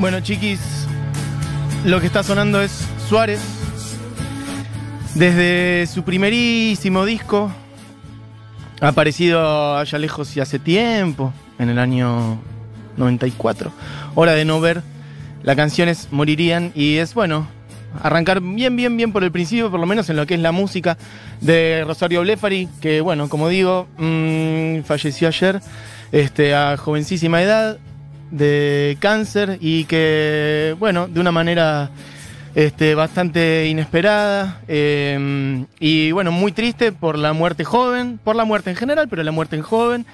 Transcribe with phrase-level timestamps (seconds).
[0.00, 0.86] Bueno, chiquis,
[1.84, 3.38] lo que está sonando es Suárez.
[5.14, 7.52] Desde su primerísimo disco,
[8.80, 12.38] aparecido allá lejos y hace tiempo, en el año
[12.96, 13.72] 94.
[14.14, 14.82] Hora de no ver.
[15.42, 17.46] La canción es Morirían y es bueno.
[18.02, 20.52] Arrancar bien, bien, bien por el principio, por lo menos en lo que es la
[20.52, 20.96] música
[21.42, 25.60] de Rosario Blefari, que bueno, como digo, mmm, falleció ayer
[26.10, 27.78] este, a jovencísima edad
[28.30, 31.90] de cáncer y que, bueno, de una manera
[32.54, 38.70] este, bastante inesperada eh, y, bueno, muy triste por la muerte joven, por la muerte
[38.70, 40.06] en general, pero la muerte en joven.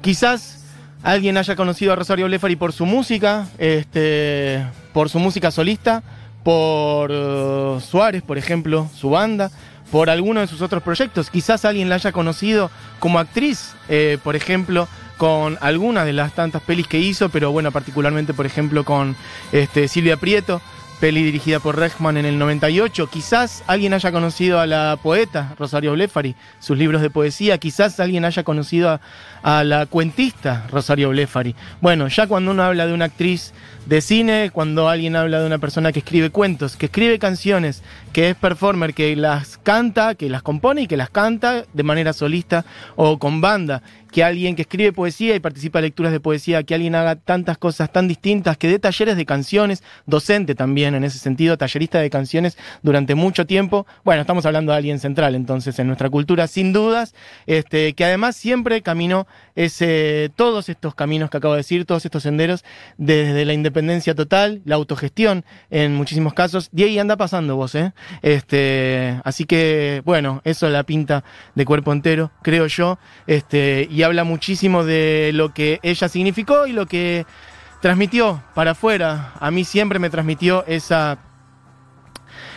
[0.00, 0.64] Quizás
[1.02, 6.02] alguien haya conocido a Rosario Blefari por su música, este, por su música solista,
[6.42, 9.50] por uh, Suárez, por ejemplo, su banda,
[9.90, 11.30] por alguno de sus otros proyectos.
[11.30, 14.88] Quizás alguien la haya conocido como actriz, eh, por ejemplo,
[15.24, 19.16] con algunas de las tantas pelis que hizo, pero bueno, particularmente, por ejemplo, con
[19.52, 20.60] este, Silvia Prieto,
[21.00, 23.06] peli dirigida por Rechman en el 98.
[23.06, 27.56] Quizás alguien haya conocido a la poeta Rosario Blefari, sus libros de poesía.
[27.56, 29.00] Quizás alguien haya conocido a,
[29.42, 31.54] a la cuentista Rosario Blefari.
[31.80, 33.54] Bueno, ya cuando uno habla de una actriz
[33.86, 38.30] de cine, cuando alguien habla de una persona que escribe cuentos, que escribe canciones, que
[38.30, 42.64] es performer, que las canta, que las compone y que las canta de manera solista
[42.96, 43.82] o con banda,
[44.14, 47.58] que alguien que escribe poesía y participa de lecturas de poesía, que alguien haga tantas
[47.58, 52.10] cosas tan distintas, que dé talleres de canciones, docente también en ese sentido, tallerista de
[52.10, 53.88] canciones durante mucho tiempo.
[54.04, 57.12] Bueno, estamos hablando de alguien central entonces en nuestra cultura, sin dudas,
[57.46, 62.22] este, que además siempre caminó ese, todos estos caminos que acabo de decir, todos estos
[62.22, 62.64] senderos,
[62.96, 67.92] desde la independencia total, la autogestión en muchísimos casos, y anda pasando vos, ¿eh?
[68.22, 71.24] Este, así que, bueno, eso la pinta
[71.56, 76.72] de cuerpo entero, creo yo, este, y habla muchísimo de lo que ella significó y
[76.72, 77.26] lo que
[77.80, 79.32] transmitió para afuera.
[79.40, 81.18] A mí siempre me transmitió esa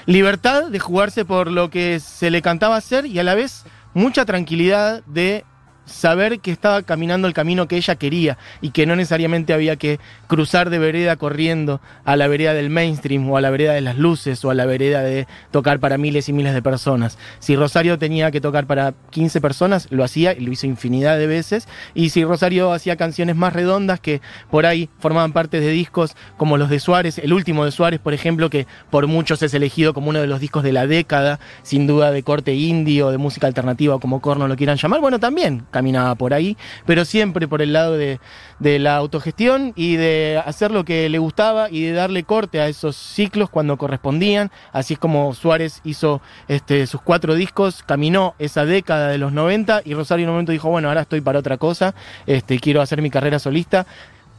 [0.06, 4.26] libertad de jugarse por lo que se le cantaba hacer y a la vez mucha
[4.26, 5.44] tranquilidad de
[5.88, 10.00] saber que estaba caminando el camino que ella quería y que no necesariamente había que
[10.28, 13.98] cruzar de vereda corriendo a la vereda del mainstream o a la vereda de las
[13.98, 17.18] luces o a la vereda de tocar para miles y miles de personas.
[17.40, 21.28] Si Rosario tenía que tocar para 15 personas, lo hacía y lo hizo infinidad de
[21.28, 21.68] veces.
[21.94, 24.22] Y si Rosario hacía canciones más redondas que
[24.52, 28.14] por ahí formaban parte de discos como los de Suárez, el último de Suárez, por
[28.14, 31.88] ejemplo, que por muchos es elegido como uno de los discos de la década, sin
[31.88, 35.66] duda de corte indio, de música alternativa o como corno lo quieran llamar, bueno, también
[35.78, 36.58] caminaba por ahí,
[36.88, 38.20] pero siempre por el lado de,
[38.60, 42.96] la autogestión y de hacer lo que le gustaba y de darle corte a esos
[42.96, 44.50] ciclos cuando correspondían.
[44.72, 49.84] Así es como Suárez hizo este, sus cuatro discos, caminó esa década de los 90
[49.86, 51.94] y Rosario en un momento dijo, bueno, ahora estoy para otra cosa,
[52.26, 53.86] este, quiero hacer mi carrera solista.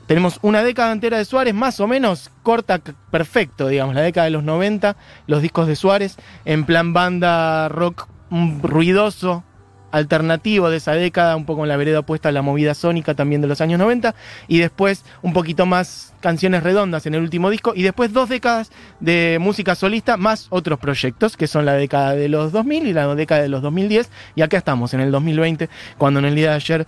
[0.08, 2.80] Tenemos una década entera de Suárez, más o menos corta,
[3.12, 4.96] perfecto, digamos, la década de los 90,
[5.28, 8.08] los discos de Suárez, en plan banda rock
[8.62, 9.44] ruidoso,
[9.90, 13.40] alternativo de esa década, un poco en la vereda opuesta a la movida sónica también
[13.40, 14.14] de los años 90,
[14.46, 18.70] y después un poquito más canciones redondas en el último disco, y después dos décadas
[19.00, 23.14] de música solista, más otros proyectos, que son la década de los 2000 y la
[23.14, 26.56] década de los 2010, y acá estamos en el 2020, cuando en el día de
[26.56, 26.86] ayer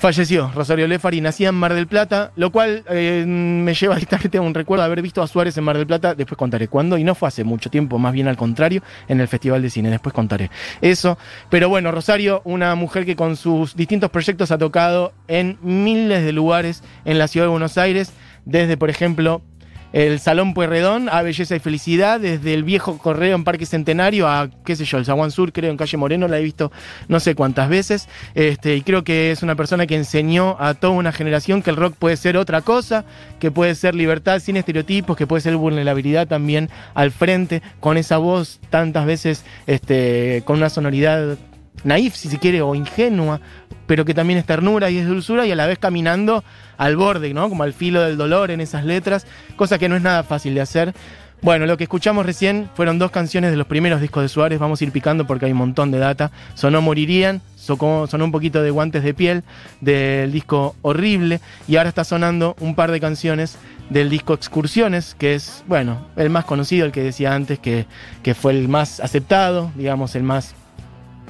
[0.00, 0.50] Falleció.
[0.54, 4.54] Rosario Lefari, nacía en Mar del Plata, lo cual eh, me lleva directamente a un
[4.54, 7.14] recuerdo de haber visto a Suárez en Mar del Plata, después contaré cuándo, y no
[7.14, 10.50] fue hace mucho tiempo, más bien al contrario, en el Festival de Cine, después contaré
[10.80, 11.18] eso.
[11.50, 16.32] Pero bueno, Rosario, una mujer que con sus distintos proyectos ha tocado en miles de
[16.32, 18.14] lugares en la ciudad de Buenos Aires,
[18.46, 19.42] desde, por ejemplo,
[19.92, 24.48] el Salón Pueyrredón a Belleza y Felicidad, desde el viejo correo en Parque Centenario a,
[24.64, 26.70] qué sé yo, el Zaguán Sur, creo, en Calle Moreno, la he visto
[27.08, 28.08] no sé cuántas veces.
[28.34, 31.76] Este, y creo que es una persona que enseñó a toda una generación que el
[31.76, 33.04] rock puede ser otra cosa,
[33.38, 38.18] que puede ser libertad sin estereotipos, que puede ser vulnerabilidad también al frente, con esa
[38.18, 41.36] voz tantas veces este, con una sonoridad
[41.84, 43.40] naif, si se quiere, o ingenua,
[43.86, 46.44] pero que también es ternura y es dulzura y a la vez caminando
[46.80, 47.50] al borde, ¿no?
[47.50, 50.62] Como al filo del dolor en esas letras, cosa que no es nada fácil de
[50.62, 50.94] hacer.
[51.42, 54.80] Bueno, lo que escuchamos recién fueron dos canciones de los primeros discos de Suárez, vamos
[54.80, 56.30] a ir picando porque hay un montón de data.
[56.54, 59.44] Sonó Morirían, sonó, un poquito de Guantes de Piel
[59.82, 63.58] del disco Horrible y ahora está sonando un par de canciones
[63.90, 67.84] del disco Excursiones, que es, bueno, el más conocido, el que decía antes, que,
[68.22, 70.54] que fue el más aceptado, digamos, el más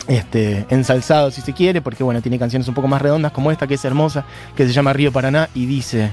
[0.09, 3.67] este, ensalzado si se quiere, porque bueno, tiene canciones un poco más redondas como esta
[3.67, 4.25] que es hermosa,
[4.57, 6.11] que se llama Río Paraná y dice...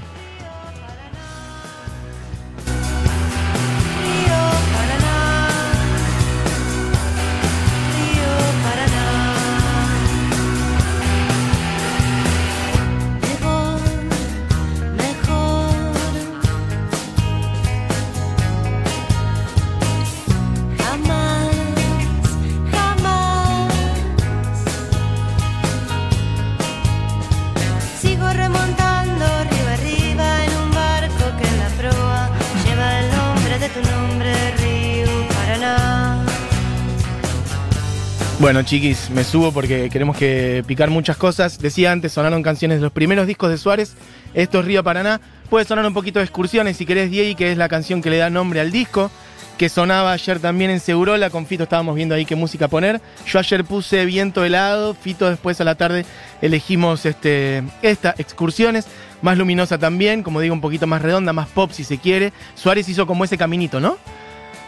[38.68, 41.58] chiquis, me subo porque queremos que picar muchas cosas.
[41.58, 43.94] Decía antes, sonaron canciones de los primeros discos de Suárez.
[44.34, 45.22] Esto es Río Paraná.
[45.48, 48.18] Puede sonar un poquito de excursiones si querés, Diego, que es la canción que le
[48.18, 49.10] da nombre al disco.
[49.56, 51.30] Que sonaba ayer también en Segurola.
[51.30, 53.00] Con Fito estábamos viendo ahí qué música poner.
[53.26, 54.92] Yo ayer puse Viento helado.
[54.92, 56.04] Fito después a la tarde
[56.42, 58.86] elegimos este, esta, excursiones.
[59.22, 62.34] Más luminosa también, como digo, un poquito más redonda, más pop si se quiere.
[62.54, 63.96] Suárez hizo como ese caminito, ¿no?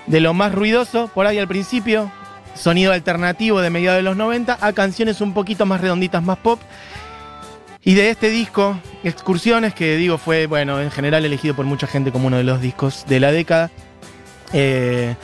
[0.06, 2.10] De lo más ruidoso por ahí al principio,
[2.54, 6.60] sonido alternativo de mediados de los 90 a canciones un poquito más redonditas, más pop.
[7.82, 12.12] Y de este disco, Excursiones, que digo fue, bueno, en general elegido por mucha gente
[12.12, 13.70] como uno de los discos de la década.
[14.52, 15.14] Eh,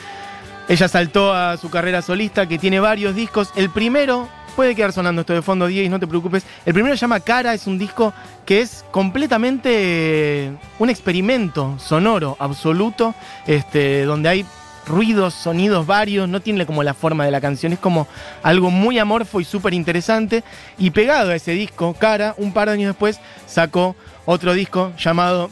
[0.67, 3.51] ella saltó a su carrera solista, que tiene varios discos.
[3.55, 6.43] El primero, puede quedar sonando esto de fondo, Diego, no te preocupes.
[6.65, 8.11] El primero se llama Cara, es un disco
[8.43, 13.13] que es completamente un experimento sonoro absoluto,
[13.45, 14.45] este, donde hay
[14.87, 18.07] ruidos, sonidos varios, no tiene como la forma de la canción, es como
[18.43, 20.43] algo muy amorfo y súper interesante.
[20.77, 23.95] Y pegado a ese disco, Cara, un par de años después sacó
[24.25, 25.49] otro disco llamado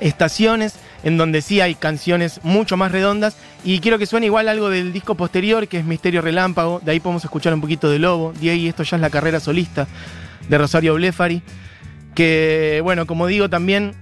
[0.00, 3.36] Estaciones, en donde sí hay canciones mucho más redondas.
[3.64, 7.00] Y quiero que suene igual algo del disco posterior, que es Misterio Relámpago, de ahí
[7.00, 9.86] podemos escuchar un poquito de Lobo, de ahí esto ya es la carrera solista
[10.48, 11.42] de Rosario Blefari,
[12.14, 13.94] que bueno, como digo, también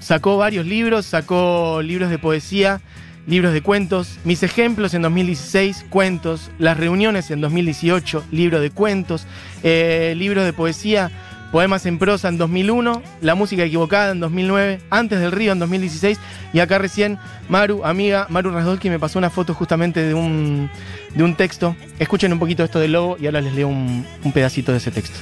[0.00, 2.80] sacó varios libros, sacó libros de poesía
[3.26, 9.26] libros de cuentos, mis ejemplos en 2016, cuentos, las reuniones en 2018, libro de cuentos,
[9.62, 11.10] eh, libros de poesía,
[11.54, 16.18] poemas en prosa en 2001, la música equivocada en 2009, antes del río en 2016
[16.52, 17.18] y acá recién
[17.48, 20.68] Maru, amiga Maru Rasdolki me pasó una foto justamente de un,
[21.14, 21.76] de un texto.
[21.98, 24.90] Escuchen un poquito esto del lobo y ahora les leo un, un pedacito de ese
[24.90, 25.18] texto.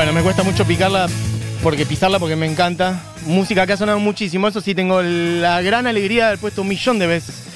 [0.00, 1.08] Bueno, me cuesta mucho picarla
[1.62, 3.02] porque pisarla porque me encanta.
[3.26, 6.68] Música que ha sonado muchísimo, eso sí, tengo la gran alegría de haber puesto un
[6.68, 7.50] millón de veces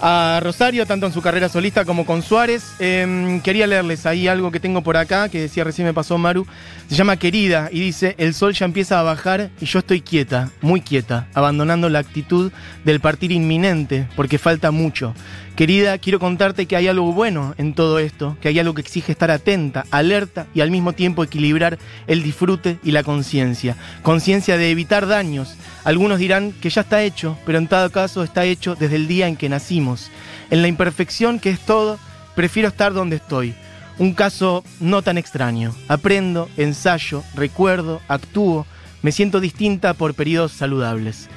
[0.00, 2.72] a Rosario, tanto en su carrera solista como con Suárez.
[2.80, 6.44] Em, quería leerles ahí algo que tengo por acá, que decía recién me pasó Maru.
[6.88, 10.50] Se llama Querida y dice, el sol ya empieza a bajar y yo estoy quieta,
[10.60, 12.50] muy quieta, abandonando la actitud
[12.84, 15.14] del partir inminente, porque falta mucho.
[15.56, 19.12] Querida, quiero contarte que hay algo bueno en todo esto, que hay algo que exige
[19.12, 23.76] estar atenta, alerta y al mismo tiempo equilibrar el disfrute y la conciencia.
[24.02, 25.54] Conciencia de evitar daños.
[25.84, 29.28] Algunos dirán que ya está hecho, pero en todo caso está hecho desde el día
[29.28, 30.10] en que nacimos.
[30.50, 31.98] En la imperfección que es todo,
[32.34, 33.54] prefiero estar donde estoy.
[33.98, 35.74] Un caso no tan extraño.
[35.86, 38.66] Aprendo, ensayo, recuerdo, actúo,
[39.02, 41.28] me siento distinta por periodos saludables.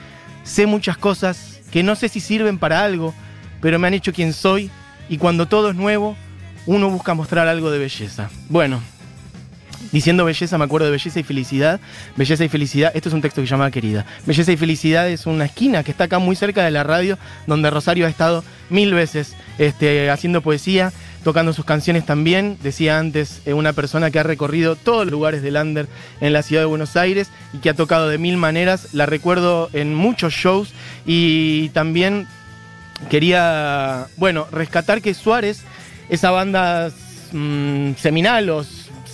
[0.46, 3.14] Sé muchas cosas que no sé si sirven para algo,
[3.66, 4.70] pero me han hecho quien soy
[5.10, 6.16] y cuando todo es nuevo,
[6.68, 8.30] uno busca mostrar algo de belleza.
[8.48, 8.80] Bueno,
[9.92, 11.80] diciendo belleza, me acuerdo de belleza y felicidad.
[12.16, 14.06] Belleza y felicidad, esto es un texto que llama Querida.
[14.28, 17.18] Belleza y felicidad es una esquina que está acá muy cerca de la radio,
[17.48, 20.94] donde Rosario ha estado mil veces este, haciendo poesía,
[21.24, 22.60] tocando sus canciones también.
[22.62, 25.88] Decía antes, eh, una persona que ha recorrido todos los lugares del Under
[26.22, 28.94] en la ciudad de Buenos Aires y que ha tocado de mil maneras.
[28.94, 30.72] La recuerdo en muchos shows
[31.08, 32.28] y también
[33.10, 35.64] quería, bueno, rescatar que Suárez,
[36.10, 36.92] esa banda
[37.32, 38.64] mm, seminal o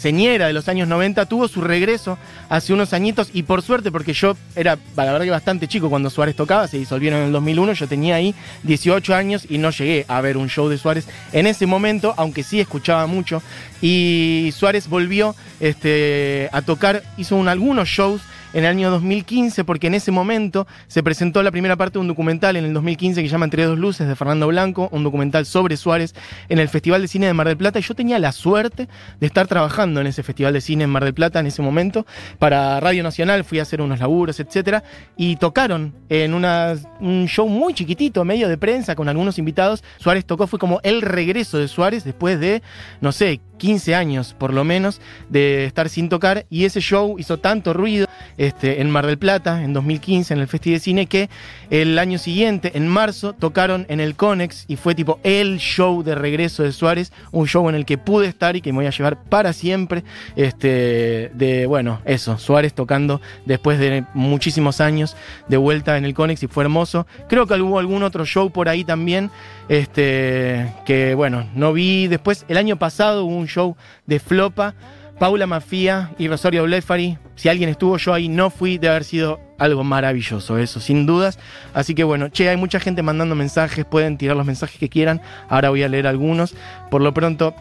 [0.01, 2.17] señera de los años 90, tuvo su regreso
[2.49, 6.09] hace unos añitos y por suerte, porque yo era, la verdad que bastante chico cuando
[6.09, 8.33] Suárez tocaba, se disolvieron en el 2001, yo tenía ahí
[8.63, 12.41] 18 años y no llegué a ver un show de Suárez en ese momento, aunque
[12.41, 13.43] sí escuchaba mucho.
[13.79, 18.21] Y Suárez volvió este, a tocar, hizo algunos shows
[18.53, 22.07] en el año 2015, porque en ese momento se presentó la primera parte de un
[22.07, 25.77] documental en el 2015 que llama Entre dos luces de Fernando Blanco, un documental sobre
[25.77, 26.13] Suárez
[26.49, 27.79] en el Festival de Cine de Mar del Plata.
[27.79, 28.87] Y yo tenía la suerte
[29.19, 32.05] de estar trabajando en ese Festival de Cine en Mar del Plata en ese momento.
[32.39, 34.83] Para Radio Nacional fui a hacer unos laburos, etcétera,
[35.15, 39.83] y tocaron en un show muy chiquitito, medio de prensa, con algunos invitados.
[39.97, 42.61] Suárez tocó, fue como el regreso de Suárez después de,
[42.99, 47.37] no sé, 15 años por lo menos de estar sin tocar y ese show hizo
[47.37, 48.07] tanto ruido
[48.41, 51.29] este, en Mar del Plata en 2015 en el Festival de Cine que
[51.69, 56.15] el año siguiente, en marzo, tocaron en el Conex y fue tipo el show de
[56.15, 58.89] regreso de Suárez, un show en el que pude estar y que me voy a
[58.89, 60.03] llevar para siempre.
[60.35, 65.15] Este, de bueno, eso, Suárez tocando después de muchísimos años
[65.47, 67.05] de vuelta en el Conex y fue hermoso.
[67.29, 69.29] Creo que hubo algún otro show por ahí también,
[69.69, 72.07] este, que bueno, no vi.
[72.07, 73.75] Después, el año pasado hubo un show
[74.07, 74.73] de Flopa.
[75.21, 77.19] Paula Mafia y Rosario Blefari.
[77.35, 81.37] Si alguien estuvo, yo ahí no fui, de haber sido algo maravilloso, eso, sin dudas.
[81.75, 85.21] Así que bueno, che, hay mucha gente mandando mensajes, pueden tirar los mensajes que quieran.
[85.47, 86.55] Ahora voy a leer algunos.
[86.89, 87.53] Por lo pronto,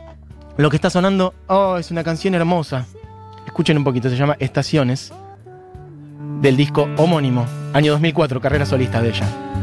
[0.57, 2.87] lo que está sonando, oh, es una canción hermosa.
[3.45, 5.13] Escuchen un poquito, se llama Estaciones,
[6.41, 9.60] del disco homónimo, año 2004, carrera solista de ella.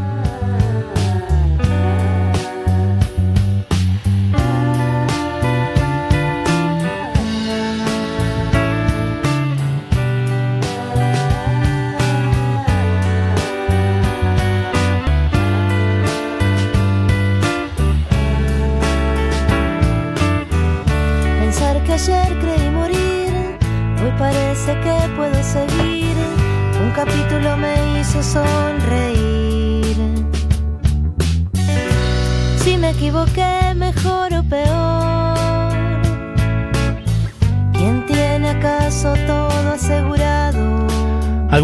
[28.24, 29.07] su.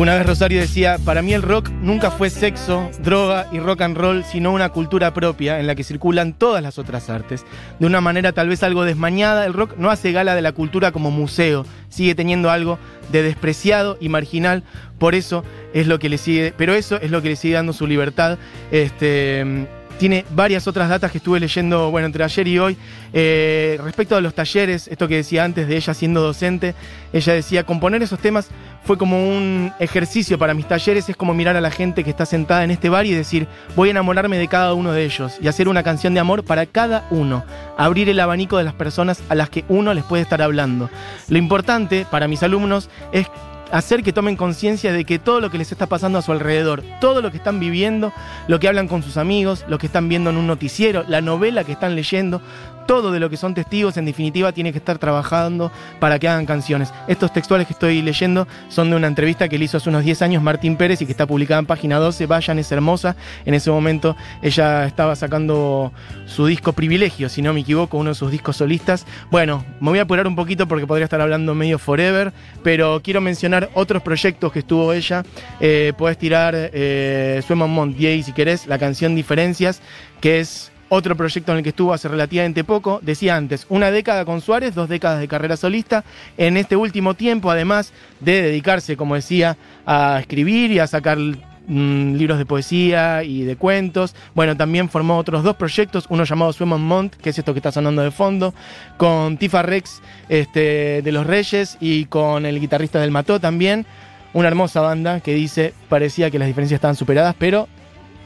[0.04, 3.96] Alguna vez Rosario decía, para mí el rock nunca fue sexo, droga y rock and
[3.96, 7.46] roll, sino una cultura propia en la que circulan todas las otras artes.
[7.80, 10.92] De una manera tal vez algo desmañada, el rock no hace gala de la cultura
[10.92, 12.80] como museo, sigue teniendo algo
[13.14, 14.64] de despreciado y marginal,
[15.00, 17.72] por eso es lo que le sigue, pero eso es lo que le sigue dando
[17.72, 18.38] su libertad.
[18.72, 19.68] Este,
[20.04, 22.78] tiene varias otras datas que estuve leyendo, bueno, entre ayer y hoy.
[23.14, 26.76] Eh, respecto a los talleres, esto que decía antes de ella siendo docente,
[27.14, 28.50] ella decía, componer esos temas
[28.84, 32.26] fue como un ejercicio para mis talleres, es como mirar a la gente que está
[32.26, 35.48] sentada en este bar y decir, voy a enamorarme de cada uno de ellos y
[35.48, 37.46] hacer una canción de amor para cada uno,
[37.78, 40.90] abrir el abanico de las personas a las que uno les puede estar hablando.
[41.30, 43.28] Lo importante para mis alumnos es
[43.74, 46.84] hacer que tomen conciencia de que todo lo que les está pasando a su alrededor,
[47.02, 48.14] todo lo que están viviendo,
[48.48, 51.64] lo que hablan con sus amigos, lo que están viendo en un noticiero, la novela
[51.64, 52.40] que están leyendo,
[52.86, 56.46] todo de lo que son testigos, en definitiva, tiene que estar trabajando para que hagan
[56.46, 56.94] canciones.
[57.08, 60.22] Estos textuales que estoy leyendo son de una entrevista que le hizo hace unos 10
[60.22, 62.26] años Martín Pérez y que está publicada en página 12.
[62.26, 63.16] Vayan, es hermosa.
[63.46, 65.92] En ese momento ella estaba sacando
[66.26, 69.06] su disco Privilegio, si no me equivoco, uno de sus discos solistas.
[69.32, 73.22] Bueno, me voy a apurar un poquito porque podría estar hablando medio forever, pero quiero
[73.22, 75.24] mencionar otros proyectos que estuvo ella.
[75.60, 79.82] Eh, puedes tirar eh, Sueman Montier, si querés, la canción Diferencias,
[80.20, 83.00] que es otro proyecto en el que estuvo hace relativamente poco.
[83.02, 86.04] Decía antes, una década con Suárez, dos décadas de carrera solista.
[86.38, 92.14] En este último tiempo, además de dedicarse, como decía, a escribir y a sacar mm,
[92.14, 94.16] libros de poesía y de cuentos.
[94.36, 97.72] Bueno, también formó otros dos proyectos, uno llamado Sueman Mont, que es esto que está
[97.72, 98.54] sonando de fondo,
[98.98, 103.86] con Tifa Rex este, de Los Reyes y con el guitarrista del Mató también.
[104.34, 107.68] Una hermosa banda que dice, parecía que las diferencias estaban superadas, pero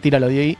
[0.02, 0.58] tíralo de ahí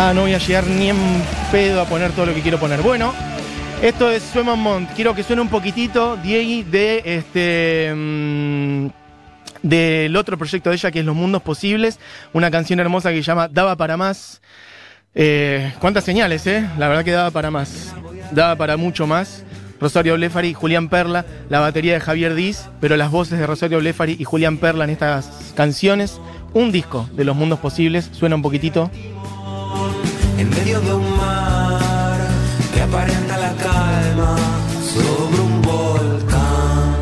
[0.00, 0.96] Ah, no voy a llegar ni en
[1.50, 2.82] pedo a poner todo lo que quiero poner.
[2.82, 3.12] Bueno,
[3.82, 4.88] esto es Sueman Mont.
[4.94, 7.92] Quiero que suene un poquitito, Diego, de este.
[7.96, 8.86] Mm,
[9.64, 11.98] del otro proyecto de ella que es Los Mundos Posibles.
[12.32, 14.40] Una canción hermosa que se llama Daba para más.
[15.16, 16.64] Eh, ¿Cuántas señales, eh?
[16.78, 17.92] La verdad que daba para más.
[18.30, 19.42] Daba para mucho más.
[19.80, 24.16] Rosario Blefari, Julián Perla, la batería de Javier Diz, pero las voces de Rosario Blefari
[24.16, 26.20] y Julián Perla en estas canciones.
[26.54, 28.08] Un disco de Los Mundos Posibles.
[28.12, 28.92] Suena un poquitito
[30.38, 32.20] en medio de un mar
[32.72, 34.36] que aparenta la calma
[34.94, 36.94] sobre un volcán.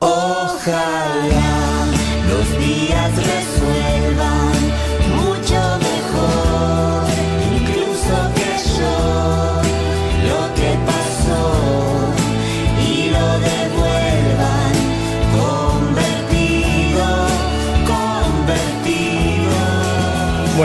[0.00, 1.43] Ojalá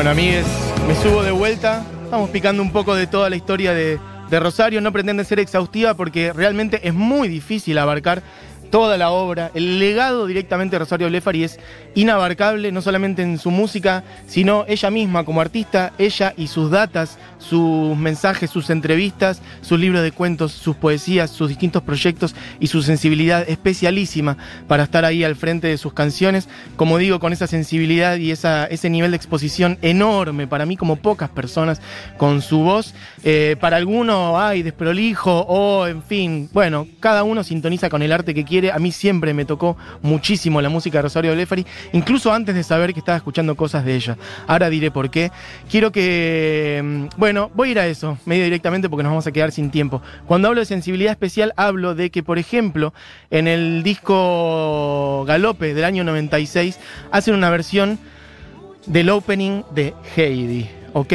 [0.09, 0.47] amigues,
[0.87, 1.85] me subo de vuelta.
[2.03, 3.99] Estamos picando un poco de toda la historia de,
[4.31, 4.81] de Rosario.
[4.81, 8.23] No pretende ser exhaustiva porque realmente es muy difícil abarcar
[8.69, 9.51] toda la obra.
[9.53, 11.59] El legado directamente de Rosario Blefari es
[11.95, 17.17] inabarcable, no solamente en su música, sino ella misma como artista, ella y sus datas,
[17.39, 22.81] sus mensajes, sus entrevistas, sus libros de cuentos, sus poesías, sus distintos proyectos y su
[22.81, 26.47] sensibilidad especialísima para estar ahí al frente de sus canciones.
[26.75, 30.97] Como digo, con esa sensibilidad y esa, ese nivel de exposición enorme para mí, como
[30.97, 31.81] pocas personas,
[32.17, 32.93] con su voz.
[33.23, 38.33] Eh, para alguno hay desprolijo o, en fin, bueno, cada uno sintoniza con el arte
[38.33, 38.58] que quiere.
[38.71, 42.93] A mí siempre me tocó muchísimo la música de Rosario Blefari, incluso antes de saber
[42.93, 44.17] que estaba escuchando cosas de ella.
[44.47, 45.31] Ahora diré por qué.
[45.69, 49.31] Quiero que, mm, bueno, voy a ir a eso, medio directamente porque nos vamos a
[49.31, 50.01] quedar sin tiempo.
[50.27, 52.93] Cuando hablo de sensibilidad especial, hablo de que, por ejemplo,
[53.31, 56.79] en el disco Galope del año 96,
[57.11, 57.99] hacen una versión
[58.85, 61.13] del opening de Heidi, ¿ok?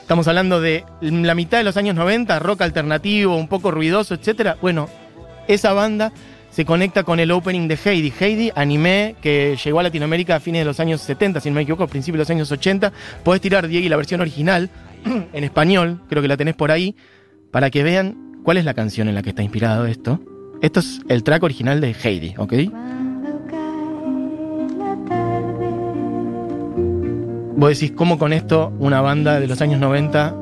[0.00, 4.56] Estamos hablando de la mitad de los años 90, rock alternativo, un poco ruidoso, etc.
[4.60, 4.88] Bueno,
[5.48, 6.12] esa banda
[6.52, 8.12] se conecta con el opening de Heidi.
[8.18, 11.62] Heidi, anime que llegó a Latinoamérica a fines de los años 70, si no me
[11.62, 12.92] equivoco, a principios de los años 80.
[13.24, 14.68] Podés tirar, Diego, la versión original
[15.32, 16.94] en español, creo que la tenés por ahí,
[17.50, 20.20] para que vean cuál es la canción en la que está inspirado esto.
[20.60, 22.54] Esto es el track original de Heidi, ¿ok?
[27.56, 30.41] Vos decís, ¿cómo con esto una banda de los años 90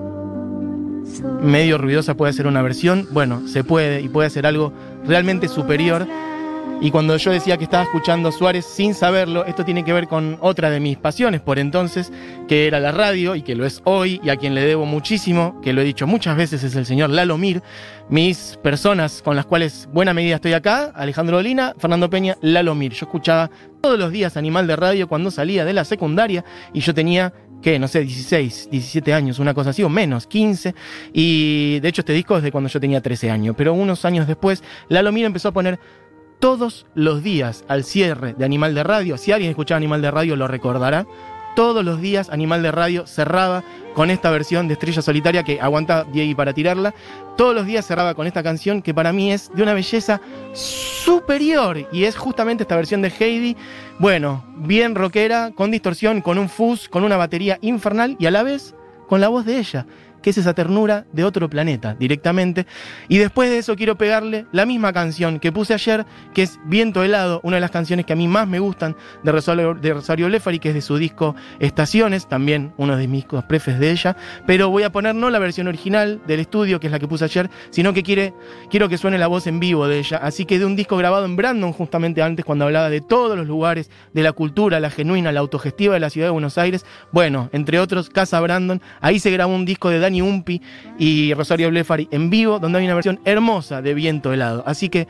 [1.40, 3.08] medio ruidosa puede hacer una versión?
[3.10, 4.72] Bueno, se puede y puede hacer algo
[5.06, 6.06] realmente superior.
[6.82, 10.38] Y cuando yo decía que estaba escuchando Suárez sin saberlo, esto tiene que ver con
[10.40, 12.10] otra de mis pasiones por entonces,
[12.48, 15.60] que era la radio y que lo es hoy y a quien le debo muchísimo,
[15.60, 17.62] que lo he dicho muchas veces, es el señor Lalo Mir.
[18.08, 22.92] Mis personas con las cuales buena medida estoy acá, Alejandro Dolina, Fernando Peña, Lalo Mir.
[22.92, 23.50] Yo escuchaba
[23.82, 27.78] todos los días Animal de Radio cuando salía de la secundaria y yo tenía que
[27.78, 30.74] no sé, 16, 17 años, una cosa así, o menos, 15.
[31.12, 33.54] Y de hecho este disco es de cuando yo tenía 13 años.
[33.56, 35.78] Pero unos años después, Lalo Mir empezó a poner
[36.38, 39.16] todos los días al cierre de Animal de Radio.
[39.18, 41.06] Si alguien escuchaba Animal de Radio lo recordará.
[41.54, 46.04] Todos los días Animal de Radio cerraba con esta versión de Estrella Solitaria que aguanta
[46.04, 46.94] Diego para tirarla.
[47.36, 50.20] Todos los días cerraba con esta canción que para mí es de una belleza
[50.52, 53.56] superior y es justamente esta versión de Heidi.
[53.98, 58.42] Bueno, bien rockera, con distorsión, con un fuzz, con una batería infernal y a la
[58.42, 58.74] vez
[59.08, 59.86] con la voz de ella
[60.22, 62.66] que es esa ternura de otro planeta directamente.
[63.08, 67.02] Y después de eso quiero pegarle la misma canción que puse ayer, que es Viento
[67.02, 70.26] helado, una de las canciones que a mí más me gustan de Rosario, de Rosario
[70.26, 74.16] Blefari, que es de su disco Estaciones, también uno de mis prefes de ella.
[74.46, 77.24] Pero voy a poner no la versión original del estudio, que es la que puse
[77.24, 78.34] ayer, sino que quiere,
[78.70, 80.18] quiero que suene la voz en vivo de ella.
[80.18, 83.46] Así que de un disco grabado en Brandon, justamente antes, cuando hablaba de todos los
[83.46, 86.84] lugares, de la cultura, la genuina, la autogestiva de la ciudad de Buenos Aires.
[87.12, 88.82] Bueno, entre otros, Casa Brandon.
[89.00, 90.60] Ahí se grabó un disco de Dani Umpi
[90.98, 94.64] y Rosario Blefari en vivo, donde hay una versión hermosa de Viento Helado.
[94.66, 95.06] Así que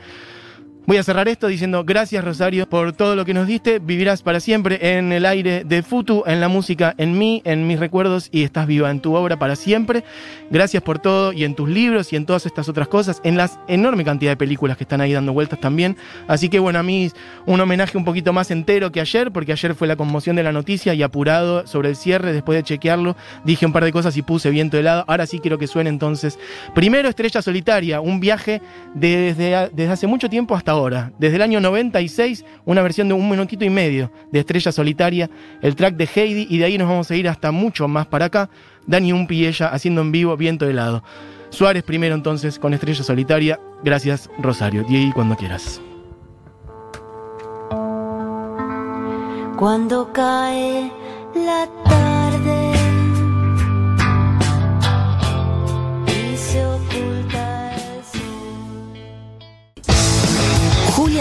[0.85, 3.79] voy a cerrar esto diciendo gracias Rosario por todo lo que nos diste.
[3.79, 7.79] Vivirás para siempre en el aire de Futu, en la música, en mí, en mis
[7.79, 10.03] recuerdos y estás viva en tu obra para siempre.
[10.49, 13.49] Gracias por todo y en tus libros y en todas estas otras cosas, en la
[13.67, 15.97] enorme cantidad de películas que están ahí dando vueltas también.
[16.27, 17.11] Así que bueno, a mí
[17.45, 20.51] un homenaje un poquito más entero que ayer, porque ayer fue la conmoción de la
[20.51, 24.21] noticia y apurado sobre el cierre, después de chequearlo, dije un par de cosas y
[24.21, 25.05] puse viento helado.
[25.07, 26.39] Ahora sí quiero que suene entonces.
[26.73, 28.61] Primero Estrella Solitaria, un viaje
[28.93, 31.11] desde, desde hace mucho tiempo hasta ahora.
[31.19, 35.29] Desde el año 96, una versión de un minutito y medio de Estrella Solitaria,
[35.61, 38.25] el track de Heidi, y de ahí nos vamos a ir hasta mucho más para
[38.25, 38.49] acá.
[38.87, 41.03] Dani Umpi y ella haciendo en vivo viento helado.
[41.49, 43.59] Suárez primero entonces con Estrella Solitaria.
[43.83, 44.83] Gracias Rosario.
[44.83, 45.81] Diego, cuando quieras.
[49.57, 50.91] Cuando cae
[51.35, 52.10] la tarde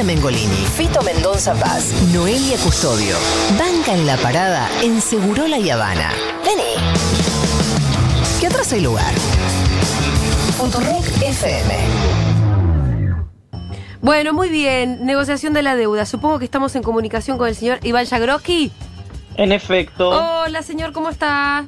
[0.04, 3.16] Mengolini, Fito Mendonza Paz, Noelia Custodio.
[3.58, 6.10] Banca en la parada en Segurola y Habana.
[6.44, 6.62] Vení.
[8.40, 9.12] ¿Qué atrás hay lugar?
[10.56, 11.74] Futurock FM.
[14.00, 15.04] Bueno, muy bien.
[15.04, 16.06] Negociación de la deuda.
[16.06, 18.72] Supongo que estamos en comunicación con el señor Iván Yagroski.
[19.36, 21.66] En efecto, Hola, señor, ¿cómo está?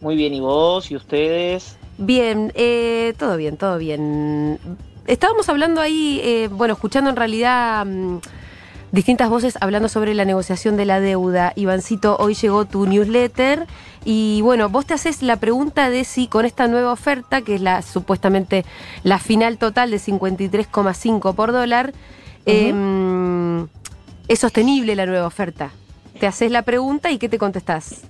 [0.00, 1.76] muy bien, ¿y vos y ustedes?
[1.96, 4.58] Bien, eh, todo bien, todo bien.
[5.06, 8.20] Estábamos hablando ahí, eh, bueno, escuchando en realidad mm,
[8.90, 11.52] distintas voces hablando sobre la negociación de la deuda.
[11.56, 13.66] Ivancito, hoy llegó tu newsletter
[14.06, 17.60] y bueno, vos te haces la pregunta de si con esta nueva oferta, que es
[17.60, 18.64] la supuestamente
[19.02, 21.92] la final total de 53,5 por dólar,
[22.46, 22.72] eh,
[24.28, 25.70] es sostenible la nueva oferta.
[26.18, 28.04] Te haces la pregunta y ¿qué te contestás?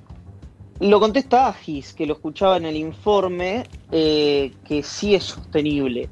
[0.81, 6.09] Lo contesta Agis, que lo escuchaba en el informe, eh, que sí es sostenible.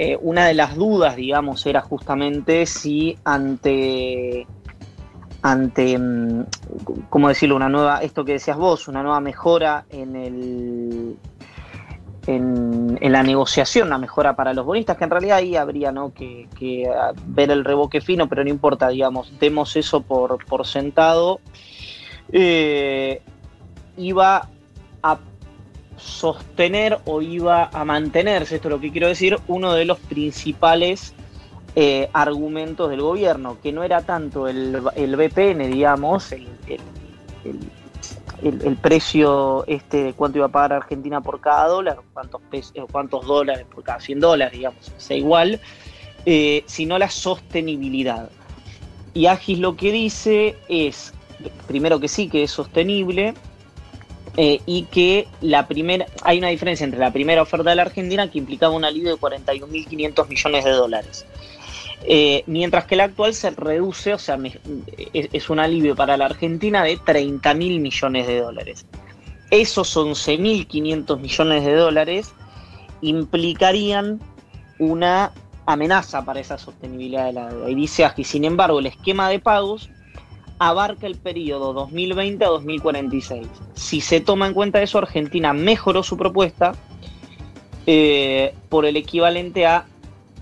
[0.00, 4.46] Eh, una de las dudas, digamos, era justamente si ante,
[5.42, 6.44] ante, mm,
[7.10, 7.56] ¿cómo decirlo?
[7.56, 11.16] Una nueva, esto que decías vos, una nueva mejora en el,
[12.28, 16.14] en, la negociación, una mejora para los bonistas, que en realidad ahí habría ¿no?
[16.14, 20.64] que, que, ah, ver el reboque fino, pero no importa, digamos, demos eso por, por
[20.64, 21.40] sentado.
[22.30, 23.20] Eh,
[23.96, 24.48] iba
[25.02, 25.18] a
[25.98, 31.14] sostener o iba a mantenerse, esto es lo que quiero decir, uno de los principales
[31.76, 36.48] eh, argumentos del gobierno, que no era tanto el, el BPN, digamos, el,
[37.44, 42.82] el- precio este de cuánto iba a pagar Argentina por cada dólar, cuántos, pes- eh,
[42.90, 45.60] cuántos dólares por cada 100 dólares, digamos, sea igual,
[46.24, 48.30] eh, sino la sostenibilidad.
[49.14, 51.12] Y Agis lo que dice es,
[51.66, 53.34] primero que sí, que es sostenible,
[54.40, 58.30] eh, y que la primera, hay una diferencia entre la primera oferta de la Argentina
[58.30, 61.26] que implicaba un alivio de 41.500 millones de dólares.
[62.04, 64.38] Eh, mientras que la actual se reduce, o sea,
[65.12, 68.86] es, un alivio para la Argentina de 30.000 millones de dólares.
[69.50, 72.32] Esos 11.500 millones de dólares
[73.00, 74.20] implicarían
[74.78, 75.32] una
[75.66, 77.70] amenaza para esa sostenibilidad de la deuda.
[77.70, 79.90] Y dice Aschi, sin embargo, el esquema de pagos
[80.58, 83.46] abarca el periodo 2020 a 2046.
[83.74, 86.74] Si se toma en cuenta eso, Argentina mejoró su propuesta
[87.86, 89.86] eh, por el equivalente a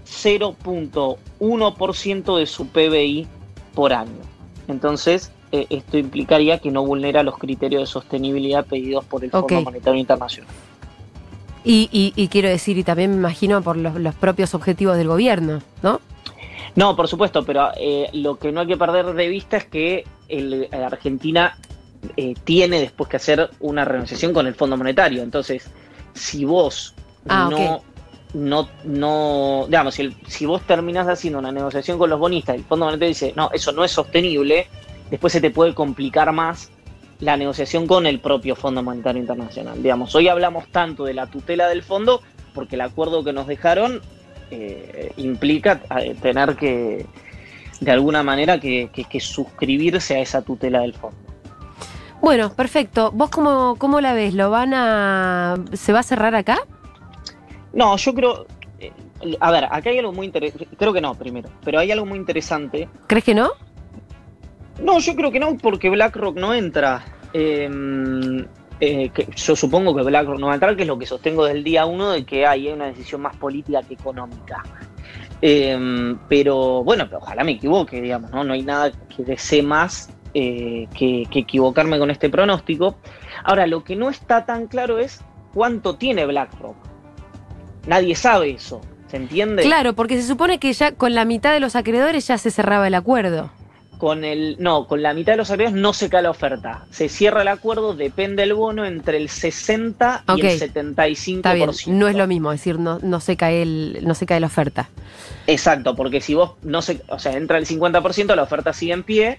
[0.06, 3.26] 0.1% de su PBI
[3.74, 4.10] por año.
[4.68, 9.48] Entonces, eh, esto implicaría que no vulnera los criterios de sostenibilidad pedidos por el Ok.
[9.48, 10.50] Fondo Monetario Internacional.
[11.64, 15.08] Y, y- y quiero decir, y también me imagino por los, los propios objetivos del
[15.08, 16.00] gobierno, ¿no?
[16.76, 20.04] No, por supuesto, pero eh, lo que no hay que perder de vista es que
[20.28, 21.56] el, eh, Argentina
[22.16, 25.22] eh, tiene después que hacer una renegociación con el Fondo Monetario.
[25.22, 25.68] Entonces,
[26.12, 26.94] si vos
[27.28, 27.82] Ah, no,
[28.34, 32.58] no, no, digamos, si, el- si vos terminás haciendo una negociación con los bonistas y
[32.60, 34.68] el Fondo Monetario dice, no, eso no es sostenible,
[35.10, 36.70] después se te puede complicar más
[37.18, 39.82] la negociación con el propio Fondo Monetario Internacional.
[39.82, 42.22] Digamos, hoy hablamos tanto de la tutela del fondo
[42.54, 44.00] porque el acuerdo que nos dejaron
[44.50, 47.06] eh, implica eh, tener que,
[47.80, 51.16] de alguna manera, que, que- que suscribirse a esa tutela del fondo.
[52.20, 53.10] Bueno, perfecto.
[53.12, 54.34] ¿Vos cómo, cómo la ves?
[54.34, 55.56] ¿Lo van a...
[55.74, 56.58] ¿Se va a cerrar acá?
[57.72, 58.46] No, yo creo.
[58.80, 58.90] eh,
[59.38, 60.66] a ver, acá hay algo muy interesante.
[60.78, 61.48] Creo que no, primero.
[61.62, 62.88] Pero hay algo muy interesante.
[63.06, 63.50] ¿Crees que no?
[64.82, 67.04] No, yo creo que no, porque BlackRock no entra.
[67.32, 67.68] Eh,
[68.80, 71.44] eh, que yo supongo que BlackRock no va a entrar, que es lo que sostengo
[71.44, 74.62] desde el día uno de que hay una decisión más política que económica.
[75.42, 78.44] Eh, pero bueno, pero ojalá me equivoque, digamos, ¿no?
[78.44, 82.96] No hay nada que desee más eh, que equivocarme con este pronóstico.
[83.44, 85.22] Ahora, lo que no está tan claro es
[85.54, 86.76] cuánto tiene BlackRock.
[87.86, 89.62] Nadie sabe eso, ¿se entiende?
[89.62, 92.86] Claro, porque se supone que ya con la mitad de los acreedores ya se cerraba
[92.88, 93.50] el acuerdo.
[93.98, 96.84] Con el, no, con la mitad de los acreedores no se cae la oferta.
[96.90, 101.36] Se cierra el acuerdo, depende el bono entre el 60 y el 75%.
[101.36, 104.26] Está bien, no es lo mismo, es decir, no, no se cae el, no se
[104.26, 104.90] cae la oferta.
[105.46, 109.02] Exacto, porque si vos no se, o sea, entra el 50%, la oferta sigue en
[109.02, 109.38] pie.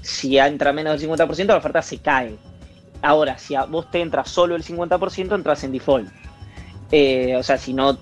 [0.00, 2.36] Si entra menos del 50%, la oferta se cae.
[3.02, 6.08] Ahora, si a vos te entra solo el 50%, entras en default.
[6.90, 7.98] Eh, o sea, si no,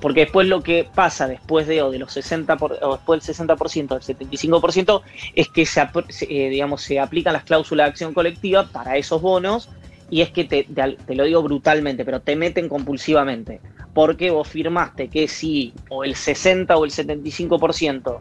[0.00, 3.34] porque después lo que pasa después de o de los 60 por- o después del
[3.34, 5.02] 60%, del 75%
[5.34, 5.80] es que se,
[6.28, 9.68] eh, digamos se aplican las cláusulas de acción colectiva para esos bonos
[10.10, 13.60] y es que te, te- te lo digo brutalmente, pero te meten compulsivamente
[13.94, 18.20] porque vos firmaste que si o el 60 o el 75%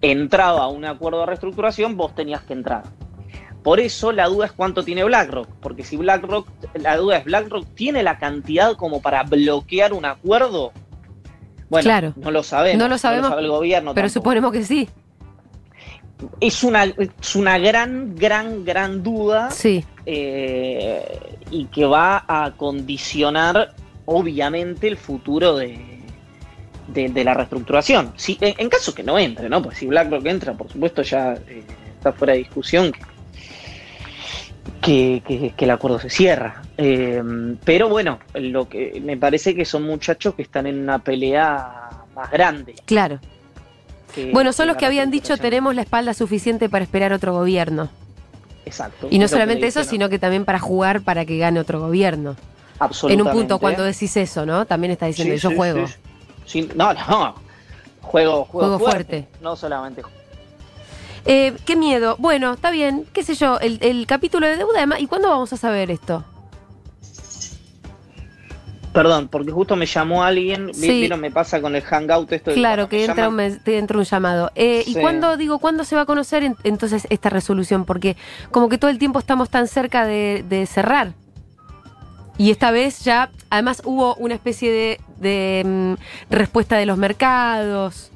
[0.00, 2.82] entraba a un acuerdo de reestructuración, vos tenías que entrar.
[3.62, 7.64] Por eso la duda es cuánto tiene BlackRock, porque si BlackRock, la duda es BlackRock
[7.76, 10.72] tiene la cantidad como para bloquear un acuerdo.
[11.72, 12.12] Bueno, Claro.
[12.16, 12.78] no lo sabemos.
[12.78, 13.94] No lo sabemos, sabe el gobierno.
[13.94, 14.20] Pero tampoco.
[14.20, 14.88] suponemos que sí.
[16.38, 19.82] Es una, es una gran, gran, gran duda Sí.
[20.04, 21.02] eh,
[21.50, 25.80] y que va a condicionar obviamente el futuro de,
[26.88, 28.12] de, de la reestructuración.
[28.16, 29.62] Si, en, en caso que no entre, ¿no?
[29.62, 31.62] Pues si BlackRock entra, por supuesto ya eh,
[31.96, 33.00] está fuera de discusión que,
[34.80, 36.62] que- que el acuerdo se cierra.
[36.76, 37.22] Eh,
[37.64, 42.30] pero bueno, lo que me parece que son muchachos que están en una pelea más
[42.30, 42.74] grande.
[42.84, 43.18] Claro.
[44.14, 47.32] que- Bueno, son que los que habían dicho tenemos la espalda suficiente para esperar otro
[47.32, 47.88] gobierno.
[48.66, 49.08] Exacto.
[49.10, 52.30] Y no que solamente eso, sino que también para jugar para que gane otro gobierno.
[52.32, 52.38] En un
[52.78, 53.32] Absolutamente.
[53.32, 54.66] punto cuando decís eso, ¿no?
[54.66, 55.86] También está diciendo Sí, yo sí, juego.
[56.44, 57.34] sí, no, no.
[58.02, 59.28] Juego, juego, Juego fuerte, fuerte.
[59.40, 60.02] No solamente.
[61.24, 62.16] Eh, qué miedo.
[62.18, 65.52] Bueno, está bien, qué sé yo, el, el capítulo de deuda, además, ¿y cuándo vamos
[65.52, 66.24] a saber esto?
[68.92, 70.86] Perdón, porque justo me llamó alguien, Sí.
[71.00, 74.04] vieron, me pasa con el hangout esto Claro, que entra un, llaman- te entra un
[74.04, 74.50] llamado.
[74.54, 77.86] Eh, ¿Y cuándo, digo, cuándo se va a conocer en- entonces esta resolución?
[77.86, 78.18] Porque
[78.50, 81.14] como que todo el tiempo estamos tan cerca de, de cerrar.
[82.36, 85.94] Y esta vez ya, además hubo una especie de, de, mm,
[86.34, 88.10] respuesta de los mercados.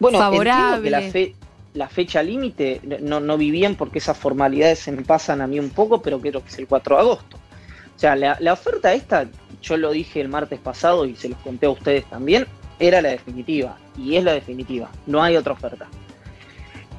[0.00, 0.84] Bueno, favorable.
[0.84, 1.34] que la, fe-
[1.74, 5.58] la fecha límite no, no vi bien porque esas formalidades se me pasan a mí
[5.58, 7.36] un poco, pero creo que es el 4 de agosto.
[7.36, 9.26] O sea, la, oferta esta,
[9.60, 12.46] yo lo dije el martes pasado y se los conté a ustedes también,
[12.78, 13.76] era la definitiva.
[13.96, 14.88] Y es la definitiva.
[15.06, 15.88] No hay otra oferta.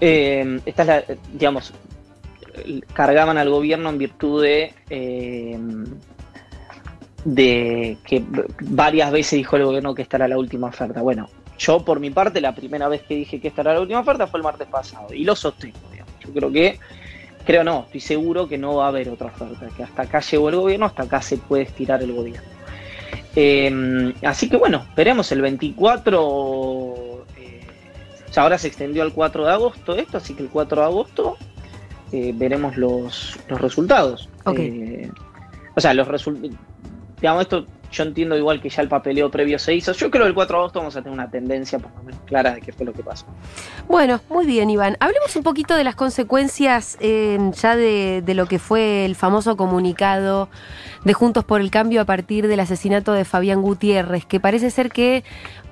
[0.01, 1.73] Eh, esta es la, digamos,
[2.93, 5.57] cargaban al gobierno en virtud de, eh,
[7.23, 8.23] de que
[8.61, 11.01] varias veces dijo el gobierno que esta era la última oferta.
[11.01, 11.29] Bueno,
[11.59, 14.25] yo por mi parte la primera vez que dije que esta era la última oferta
[14.25, 15.77] fue el martes pasado y lo sostengo.
[15.91, 16.13] digamos.
[16.21, 16.79] Yo creo que,
[17.45, 20.49] creo no, estoy seguro que no va a haber otra oferta, que hasta acá llegó
[20.49, 22.47] el gobierno, hasta acá se puede estirar el gobierno.
[23.35, 27.59] Eh, así que bueno, veremos el 24, eh,
[28.31, 31.37] sea, ahora se extendió al 4 de agosto esto, así que el 4 de agosto
[32.11, 34.29] eh, veremos los, los resultados.
[34.55, 35.11] Eh,
[35.75, 36.55] o sea, los resultados,
[37.19, 39.91] digamos, esto yo entiendo igual que ya el papeleo previo se hizo.
[39.93, 42.21] Yo creo que el 4 de agosto vamos a tener una tendencia por lo menos
[42.25, 43.25] clara de qué fue lo que pasó.
[43.87, 44.97] Bueno, muy bien, Iván.
[44.99, 50.49] Hablemos un poquito de las consecuencias ya de, de lo que fue el famoso comunicado
[51.03, 54.89] de Juntos por el Cambio a partir del asesinato de Fabián Gutiérrez, que parece ser
[54.89, 55.23] que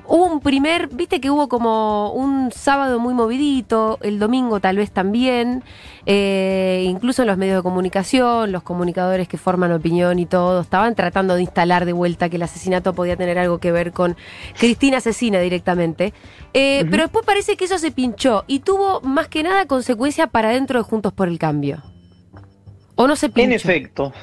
[0.08, 4.92] hubo un primer, viste que hubo como un sábado muy movidito, el domingo tal vez
[4.92, 5.64] también,
[6.06, 10.96] eh, incluso en los medios de comunicación, los comunicadores que forman opinión y todo, estaban
[10.96, 14.16] tratando de instalar de vuelta que el asesinato podía tener algo que ver con
[14.58, 16.14] Cristina Asesina directamente.
[16.54, 16.86] Eh.
[16.90, 20.80] Pero después parece que eso se pinchó y tuvo más que nada consecuencia para dentro
[20.80, 21.84] de Juntos por el Cambio.
[22.96, 23.46] ¿O no se pinchó?
[23.46, 24.14] En efecto.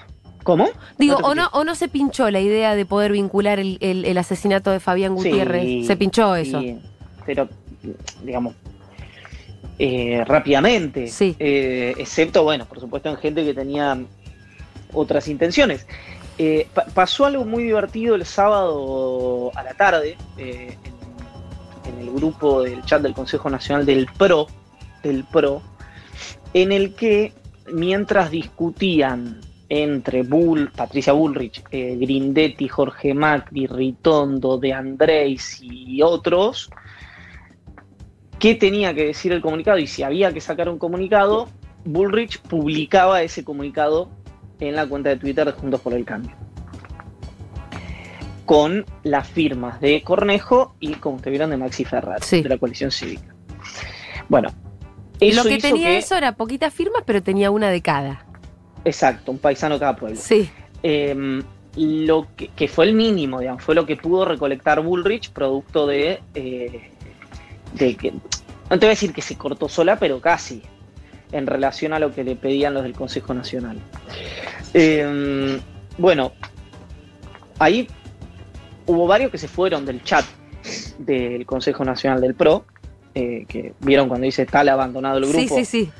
[0.45, 0.69] ¿Cómo?
[0.99, 4.05] Digo, No o, no, o no se pinchó la idea de poder vincular el, el-
[4.05, 5.87] el asesinato de Fabián Sí, Gutiérrez.
[5.87, 6.61] se pinchó eso.
[6.61, 6.79] sí,
[7.27, 7.49] pero,
[8.23, 8.55] digamos,
[9.79, 11.09] eh, rápidamente.
[11.09, 11.35] Sí.
[11.39, 13.99] Eh, excepto, bueno, por supuesto, en gente que tenía
[14.93, 15.87] otras intenciones.
[16.39, 20.77] Eh, pa- pasó algo muy divertido el sábado a la tarde en,
[21.87, 24.47] en el grupo del chat del Consejo Nacional del PRO,
[25.03, 25.63] del PRO,
[26.53, 27.33] en el que
[27.73, 36.71] mientras discutían entre Bull, Patricia Bullrich, eh, Grindetti, Jorge Macri, Ritondo, De Andrés y otros,
[38.39, 41.49] qué tenía que decir el comunicado y si había que sacar un comunicado,
[41.85, 44.11] Bullrich publicaba ese comunicado
[44.61, 46.35] en la cuenta de Twitter de Juntos por el Cambio.
[48.45, 52.43] Con las firmas de Cornejo y, como ustedes vieron, de Maxi Ferrer, Sí.
[52.43, 53.35] de la coalición cívica.
[54.29, 54.51] Bueno,
[55.19, 58.24] eso Lo que hizo tenía que- eso era poquitas firmas, pero tenía una de cada.
[58.85, 60.19] Exacto, un paisano cada pueblo.
[60.21, 60.49] Sí.
[60.83, 61.43] Eh,
[61.77, 66.21] lo que, que fue el mínimo, digamos, fue lo que pudo recolectar Bullrich, producto de,
[66.35, 66.91] eh,
[67.75, 68.21] de que, no
[68.69, 70.63] te voy a decir que se cortó sola, pero casi,
[71.33, 73.79] en relación a lo que le pedían los del Consejo Nacional.
[74.73, 75.61] Eh,
[75.99, 76.33] bueno,
[77.59, 77.89] ahí
[78.87, 80.25] hubo varios que se fueron del chat
[80.99, 82.65] del Consejo Nacional del PRO,
[83.15, 85.39] eh, que vieron cuando dice tal abandonado el grupo.
[85.39, 85.93] Sí, sí, sí.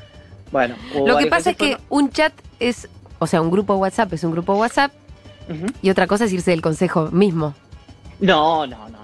[0.51, 2.87] Bueno, Lo que pasa es que un chat es,
[3.19, 4.91] o sea, un grupo WhatsApp es un grupo WhatsApp
[5.81, 7.53] y otra cosa es irse del consejo mismo.
[8.19, 8.99] No, no, no, no,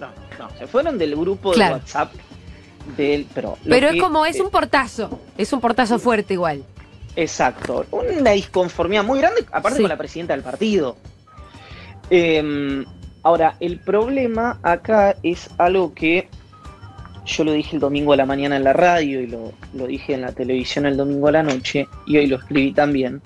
[0.00, 0.58] no, no, no.
[0.58, 1.60] Se fueron del grupo de.
[1.60, 2.12] WhatsApp
[2.96, 3.58] del pero.
[3.64, 5.20] Pero es como, es eh, un portazo.
[5.36, 6.64] Es un portazo fuerte igual.
[7.16, 7.84] Exacto.
[7.90, 9.82] Una disconformidad muy grande, aparte Sí.
[9.82, 10.96] con la presidenta del partido.
[12.10, 12.84] Eh,
[13.22, 16.28] ahora, el problema acá es algo que
[17.24, 20.14] yo lo dije el domingo a la mañana en la radio y lo, lo dije
[20.14, 23.22] en la televisión el domingo a la noche y hoy lo escribí también.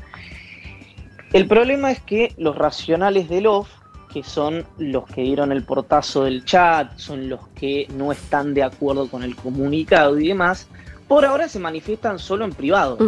[1.32, 3.68] El problema es que los racionales del OFF,
[4.12, 8.62] que son los que dieron el portazo del chat, son los que no están de
[8.62, 10.68] acuerdo con el comunicado y demás,
[11.09, 12.98] por ahora se manifiestan solo en privado.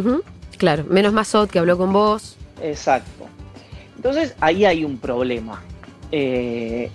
[0.56, 2.36] Claro, menos Mazot que habló con vos.
[2.62, 3.26] Exacto.
[3.96, 5.62] Entonces ahí hay un problema
[6.12, 6.90] eh,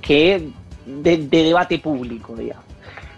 [0.00, 0.50] que
[0.84, 2.65] de, de debate público, digamos.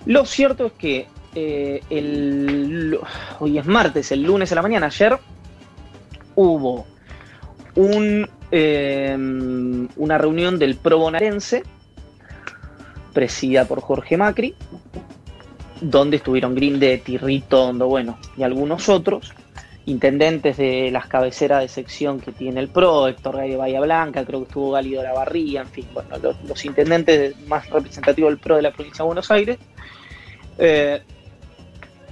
[0.09, 2.99] Lo cierto es que eh, el,
[3.41, 5.19] hoy es martes, el lunes a la mañana, ayer
[6.35, 6.87] hubo
[7.75, 9.15] un, eh,
[9.97, 11.63] una reunión del Pro Bonaerense,
[13.13, 14.55] presidida por Jorge Macri,
[15.83, 19.35] donde estuvieron Grindetti, Ritondo, bueno, y algunos otros
[19.85, 24.25] intendentes de las cabeceras de sección que tiene el PRO, Héctor Gay de Bahía Blanca,
[24.25, 26.17] creo que estuvo Gálido Barría, en fin, bueno,
[26.47, 29.59] los intendentes más representativos del PRO de la provincia de Buenos Aires.
[30.59, 31.01] Eh,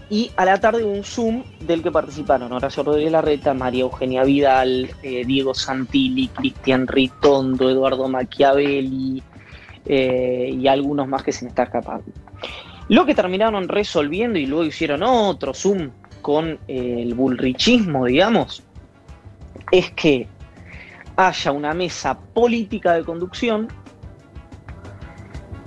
[0.08, 4.88] Y a la tarde un Zoom del que participaron Horacio Rodríguez Larreta, María Eugenia Vidal,
[5.02, 9.20] eh, Diego Santilli, Cristian Ritondo, Eduardo Machiavelli
[9.84, 12.04] eh, y algunos más que se me está escapando.
[12.88, 15.90] Lo que terminaron resolviendo y luego hicieron otro Zoom
[16.22, 18.62] con el bullrichismo, digamos,
[19.72, 20.28] es que
[21.16, 23.66] haya una mesa política de conducción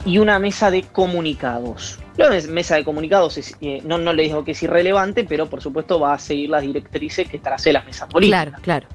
[0.05, 1.99] y una mesa de comunicados.
[2.19, 5.49] La mes- mesa de comunicados es, eh, no, no le digo que es irrelevante, pero
[5.49, 8.43] por supuesto va a seguir las directrices que tracé las mesas políticas.
[8.61, 8.87] Claro, claro.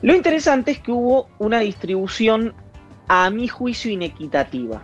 [0.00, 2.54] Lo interesante es que hubo una distribución,
[3.08, 4.82] a mi juicio, inequitativa.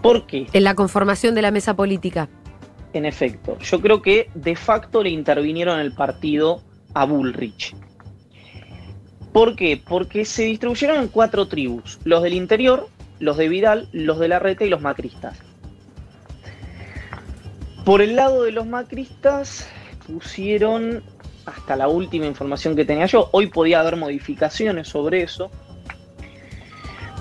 [0.00, 0.46] ¿Por qué?
[0.54, 2.30] En la conformación de la mesa política.
[2.94, 6.62] En efecto, yo creo que de facto le intervinieron el partido
[6.94, 7.76] a Bullrich.
[9.32, 9.82] ¿Por qué?
[9.86, 12.88] Porque se distribuyeron en cuatro tribus: los del interior,
[13.22, 15.38] los de Vidal, los de Larreta y los macristas.
[17.84, 19.68] Por el lado de los macristas
[20.08, 21.04] pusieron,
[21.46, 25.52] hasta la última información que tenía yo, hoy podía haber modificaciones sobre eso,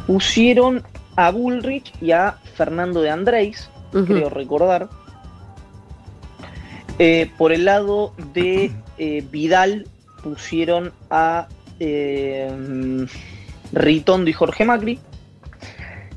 [0.08, 0.82] pusieron
[1.18, 4.90] a Bullrich y a Fernando de Andrés, creo recordar.
[6.98, 9.86] Eh, por el lado de eh, Vidal
[10.24, 11.48] pusieron a
[11.80, 13.06] eh,
[13.72, 15.00] Ritondo y Jorge Macri.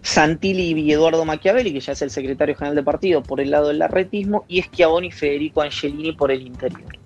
[0.05, 3.69] Santilli y Eduardo Machiavelli, que ya es el secretario general del partido, por el lado
[3.69, 6.99] del larretismo, y Schiavoni y Federico Angelini por el interior.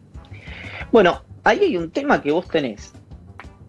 [0.90, 2.92] Bueno, ahí hay un tema que vos tenés.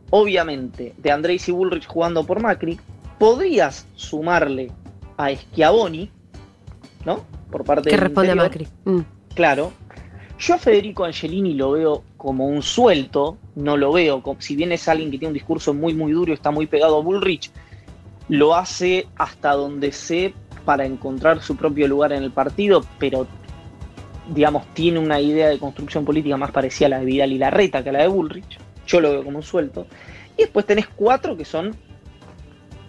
[0.10, 2.80] Obviamente, de Andrés y Bullrich jugando por Macri,
[3.20, 4.72] podrías sumarle
[5.16, 6.10] a Schiavoni,
[7.06, 7.24] ¿no?
[7.52, 8.36] Por parte Que del responde a.
[8.36, 8.68] Macri.
[8.86, 9.02] Mm.
[9.36, 9.72] Claro.
[10.40, 14.72] Yo a Federico Angelini lo veo como un suelto, no lo veo, como, si bien
[14.72, 17.52] es alguien que tiene un discurso muy muy duro y está muy pegado a Bullrich,
[18.30, 20.34] lo hace hasta donde sé
[20.66, 23.28] para encontrar su propio lugar en el partido, pero
[24.34, 27.84] digamos tiene una idea de construcción política más parecida a la de Vidal y Larreta
[27.84, 28.60] que a la de Bullrich.
[28.88, 29.88] Yo lo veo como un suelto.
[30.38, 31.76] Y después tenés cuatro que son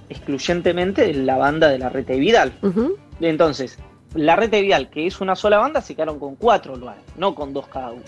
[0.08, 2.52] excluyentemente de la banda de Larreta y Vidal.
[2.62, 2.96] Ujú.
[3.20, 3.78] Entonces,
[4.14, 7.34] la red de Vial, que es una sola banda, se quedaron con cuatro lugares, no
[7.34, 8.02] con dos cada uno.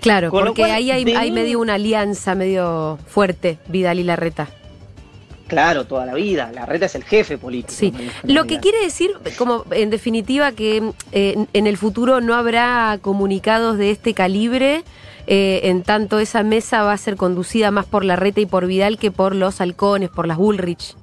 [0.00, 4.48] Claro, Con porque cual, ahí hay, medio una alianza medio fuerte, Vidal y Larreta.
[5.46, 6.50] Claro, toda la vida.
[6.52, 7.72] La reta es el jefe político.
[7.72, 7.92] Sí.
[8.22, 13.76] Lo que quiere decir, como en definitiva, que eh, en el futuro no habrá comunicados
[13.76, 14.84] de este calibre,
[15.26, 18.98] eh, en tanto esa mesa va a ser conducida más por Larreta y por Vidal
[18.98, 20.96] que por los halcones, por las Bullrich.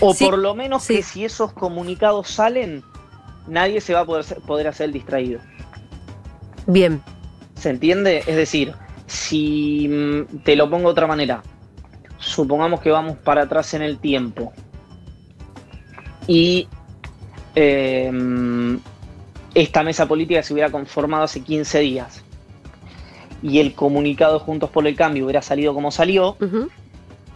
[0.00, 0.96] O Sí, por lo menos sí.
[0.96, 2.82] que si esos comunicados salen,
[3.46, 5.40] nadie se va a poder, poder hacer el distraído.
[6.66, 7.02] Bien,
[7.58, 8.22] ¿Se entiende?
[8.26, 8.72] Es decir,
[9.06, 11.42] si mm, te lo pongo de otra manera,
[12.18, 14.52] supongamos que vamos para atrás en el tiempo
[16.26, 16.68] y
[17.54, 18.10] eh,
[19.54, 22.22] esta mesa política se hubiera conformado hace 15 días
[23.42, 26.36] y el comunicado Juntos por el Cambio hubiera salido como salió,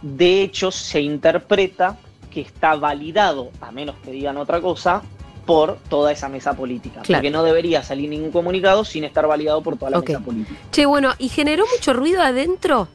[0.01, 1.97] de hecho se interpreta
[2.29, 5.01] que está validado, a menos que digan otra cosa,
[5.45, 7.01] por toda esa mesa política.
[7.01, 7.19] Claro.
[7.19, 10.59] Porque no debería salir ningún comunicado sin estar validado por toda la mesa política.
[10.71, 12.87] Che, bueno, ¿y generó mucho ruido adentro?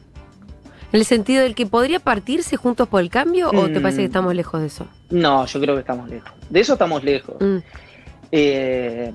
[0.92, 3.82] ¿En el sentido del que podría partirse juntos por el cambio o te Mm.
[3.82, 4.86] parece que estamos lejos de eso?
[5.10, 6.30] No, yo creo que estamos lejos.
[6.48, 7.36] De eso estamos lejos.
[7.40, 7.58] Mm,
[8.30, 9.10] Eh,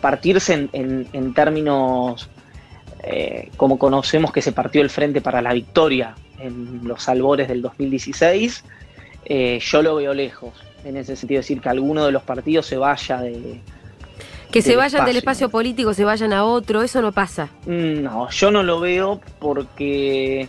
[0.00, 2.28] partirse en, en- en términos
[3.02, 7.60] eh, como conocemos que se partió el Frente para la Victoria en los albores del
[7.60, 8.64] 2016,
[9.26, 10.52] eh, yo lo veo lejos.
[10.84, 13.60] En ese sentido, decir que alguno de los partidos se vaya de...
[14.50, 15.46] Que se vayan del espacio.
[15.46, 17.48] espacio político, se vayan a otro, eso no pasa.
[17.66, 20.48] Mm, No, yo no lo veo porque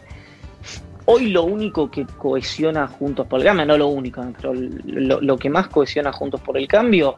[1.06, 4.54] hoy lo único que cohesiona Juntos por el Cambio, no lo único, pero
[4.86, 7.18] lo, que más cohesiona Juntos por el Cambio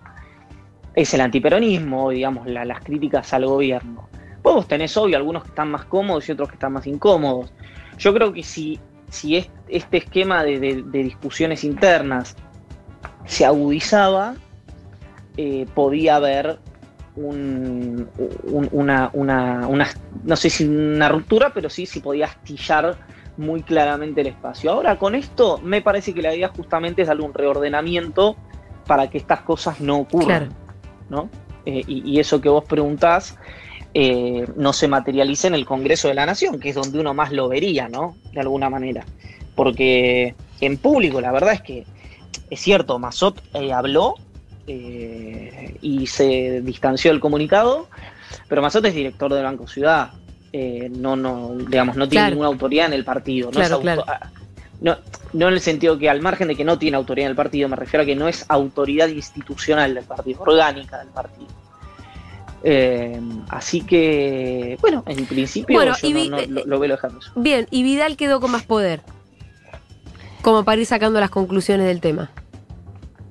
[0.95, 4.09] es el antiperonismo, digamos, la- las críticas al gobierno.
[4.43, 7.51] Vos tenés obvio algunos que están más cómodos y otros que están más incómodos.
[7.97, 10.59] Yo creo que si, si es- este esquema de,
[11.03, 12.35] discusiones internas
[13.25, 14.35] se agudizaba,
[15.37, 16.59] eh, podía haber
[17.15, 18.09] un-
[18.43, 19.87] un- una, una-
[20.23, 22.95] no sé si una ruptura, pero sí, sí podía astillar
[23.37, 24.71] muy claramente el espacio.
[24.71, 28.35] Ahora con esto me parece que la idea justamente es darle un reordenamiento
[28.85, 30.47] para que estas cosas no ocurran.
[30.47, 30.67] Claro.
[31.09, 31.29] ¿no?
[31.65, 33.37] Eh, y, y eso que vos preguntás
[33.93, 37.31] eh, no se materializa en el Congreso de la Nación, que es donde uno más
[37.31, 38.15] lo vería, ¿no?
[38.31, 39.05] De alguna manera.
[39.55, 41.85] Porque en público, la verdad es que
[42.49, 44.15] es cierto, Mazot eh, habló
[44.69, 47.87] y se distanció del comunicado,
[48.49, 50.11] pero Mazot es director del Banco Ciudad.
[50.53, 52.29] Eh, no, no, digamos, no tiene Claro.
[52.35, 53.47] ninguna autoridad en el partido.
[53.47, 54.03] No Claro, es auto- claro.
[54.07, 54.29] ah,
[54.81, 54.97] no,
[55.33, 57.67] no en el sentido que al margen de que no tiene autoridad en el partido,
[57.69, 61.47] me refiero a que no es autoridad institucional del partido, orgánica del partido.
[62.63, 63.19] Eh,
[63.49, 67.31] así que, bueno, en principio Bueno, yo y no- lo, lo veo lejano eso.
[67.35, 69.01] Bien, y Vidal quedó con más poder.
[70.41, 72.31] Como para ir sacando las conclusiones del tema.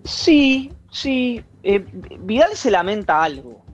[0.05, 1.43] Sí, sí.
[1.63, 1.85] eh,
[2.21, 3.65] Vidal se lamenta algo.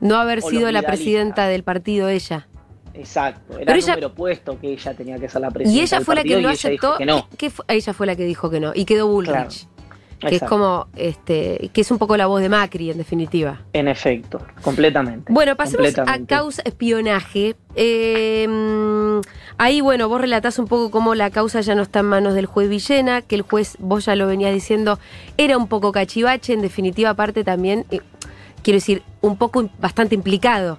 [0.00, 2.48] No haber O sido la presidenta del partido ella.
[2.94, 3.54] Exacto.
[3.54, 5.78] Era Pero el ella- número puesto que ella tenía que ser la presidenta.
[5.80, 6.96] Y ella fue la que no aceptó.
[6.98, 7.28] que no.
[7.68, 8.72] Ella fue la que dijo que no.
[8.74, 9.32] Y quedó Bullrich.
[9.34, 10.30] Claro.
[10.30, 13.62] Que es como, este, que es un poco la voz de Macri, en definitiva.
[13.72, 15.32] En efecto, completamente.
[15.32, 17.56] Bueno, pasemos a causa espionaje.
[17.74, 19.20] Eh,
[19.58, 22.46] ahí, bueno, vos relatás un poco cómo la causa ya no está en manos del
[22.46, 25.00] juez Villena, que el juez, vos ya lo venías diciendo,
[25.38, 28.00] era un poco cachivache, en definitiva, aparte también, eh,
[28.62, 30.78] quiero decir, un poco bastante implicado,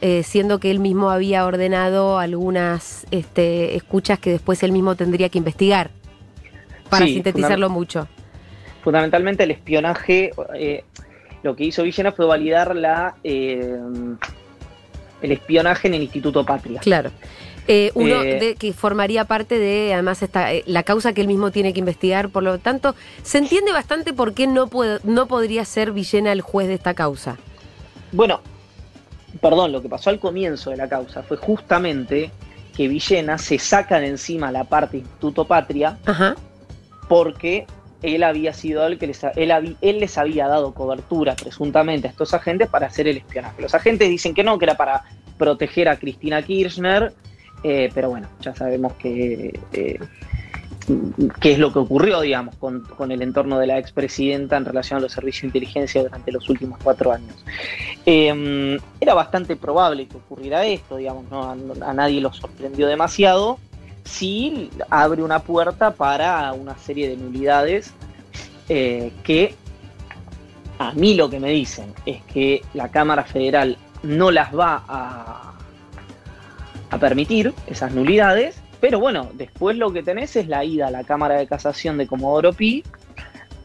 [0.00, 5.28] eh, siendo que él mismo había ordenado algunas este, escuchas que después él mismo tendría
[5.28, 5.90] que investigar,
[6.88, 8.08] para Sí, sintetizarlo mucho.
[8.82, 10.84] Fundamentalmente el espionaje, eh,
[11.42, 13.76] lo que hizo Villena fue validar la eh,
[15.20, 16.80] el espionaje en el Instituto Patria.
[16.80, 17.10] Claro.
[17.66, 21.26] Eh, uno Eh, de, que formaría parte de, además, esta, eh, la causa que él
[21.26, 22.30] mismo tiene que investigar.
[22.30, 26.40] Por lo tanto, se entiende bastante por qué no, puede, no podría ser Villena el
[26.40, 27.36] juez de esta causa.
[28.12, 28.40] Bueno,
[29.40, 32.30] perdón, lo que pasó al comienzo de la causa fue justamente
[32.76, 36.34] que Villena se saca de encima la parte Instituto Patria Ajá.
[37.08, 37.66] porque
[38.02, 42.10] él había sido el que les, él, habi- él les había dado cobertura presuntamente a
[42.10, 43.60] estos agentes para hacer el espionaje.
[43.60, 45.02] Los agentes dicen que no, que era para
[45.36, 47.12] proteger a Cristina Kirchner,
[47.64, 49.98] eh, pero bueno, ya sabemos que eh,
[51.40, 55.00] qué es lo que ocurrió, digamos, con, el entorno de la expresidenta en relación a
[55.00, 57.34] los servicios de inteligencia durante los últimos cuatro años.
[58.06, 61.50] Eh, era bastante probable que ocurriera esto, digamos, ¿no?
[61.50, 63.58] a, nadie lo sorprendió demasiado.
[64.04, 67.92] Sí abre una puerta para una serie de nulidades
[68.68, 69.54] eh, que
[70.78, 74.82] a mí lo que me dicen es que la Cámara Federal no las va
[76.90, 81.04] a permitir, esas nulidades, pero bueno, después lo que tenés es la ida a la
[81.04, 82.82] Cámara de Casación de Comodoro Pi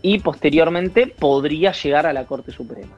[0.02, 2.96] y posteriormente podría llegar a la Corte Suprema.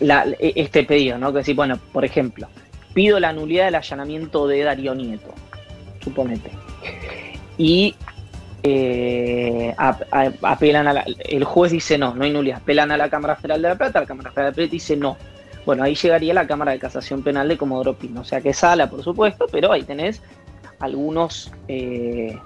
[0.00, 1.32] La- este pedido, ¿no?
[1.32, 2.48] Que decir, bueno, por ejemplo,
[2.94, 5.34] pido la nulidad del allanamiento de Darío Nieto,
[6.02, 6.50] suponete.
[7.58, 7.94] Y
[8.62, 9.74] eh,
[10.42, 13.68] apelan a el juez dice no, no hay nulidad, apelan a la Cámara Federal de
[13.68, 15.16] la Plata, la Cámara Federal de la Plata dice no.
[15.66, 18.88] Bueno, ahí llegaría la Cámara de Casación Penal de Comodoro Pi, no sea que sala,
[18.88, 20.22] por supuesto, pero ahí tenés
[20.78, 22.38] algunos eh,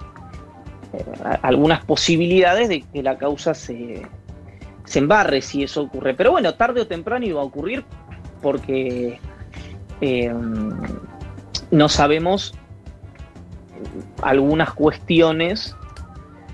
[0.93, 1.05] eh,
[1.41, 4.01] algunas posibilidades de que la causa se,
[4.83, 6.13] se embarre si eso ocurre.
[6.13, 7.85] Pero bueno, tarde o temprano iba a ocurrir
[8.41, 9.19] porque
[10.01, 10.33] eh,
[11.71, 12.53] no sabemos
[14.21, 15.75] algunas cuestiones.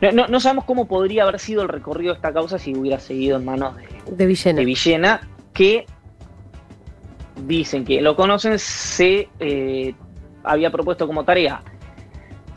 [0.02, 3.00] No, no- no sabemos cómo podría haber sido el recorrido de esta causa si hubiera
[3.00, 4.60] seguido en manos de, De Villena.
[4.60, 5.22] de Villena,
[5.54, 5.86] que
[7.36, 9.94] dicen que lo conocen, se eh,
[10.44, 11.64] había propuesto como tarea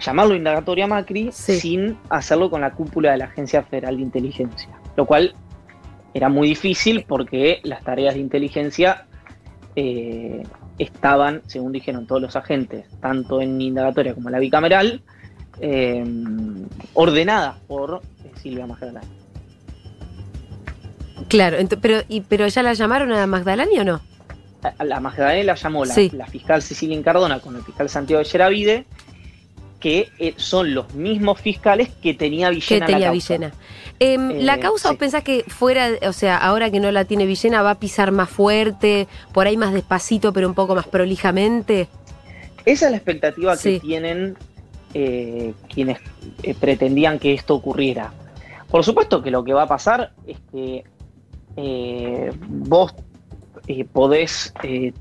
[0.01, 1.59] llamarlo indagatoria Macri Sí.
[1.59, 5.35] sin hacerlo con la cúpula de la Agencia Federal de Inteligencia, lo cual
[6.13, 9.07] era muy difícil porque las tareas de inteligencia
[9.77, 10.43] eh,
[10.79, 15.03] estaban, según dijeron todos los agentes, tanto en indagatoria como en la bicameral,
[15.61, 16.05] eh,
[16.95, 18.01] ordenadas por
[18.37, 19.01] Silvia Magdalena.
[21.29, 24.01] Claro, pero, y, pero ya la llamaron a Magdalani o no?
[24.79, 26.11] A la Magdalena la llamó la, Sí.
[26.15, 28.87] la fiscal Cecilia Incardona con el fiscal Santiago de Yeravide,
[29.81, 32.87] que eh, son los mismos fiscales que tenía Que Villena.
[32.87, 33.35] en la causa.
[33.35, 33.53] Villena.
[34.01, 34.95] Em, Eh, ¿La causa sí.
[34.95, 38.11] o pensás que fuera, o sea, ahora que no la tiene Villena, va a pisar
[38.11, 41.89] más fuerte, por ahí más despacito, pero un poco más prolijamente?
[42.65, 43.75] Esa es la expectativa Sí.
[43.75, 44.37] que tienen
[44.95, 45.99] eh, quienes
[46.45, 48.13] eh, pretendían que esto ocurriera.
[48.71, 50.85] Por supuesto que lo que va a pasar es que
[51.57, 52.95] eh, vos
[53.67, 54.53] eh, podés...
[54.63, 54.93] eh,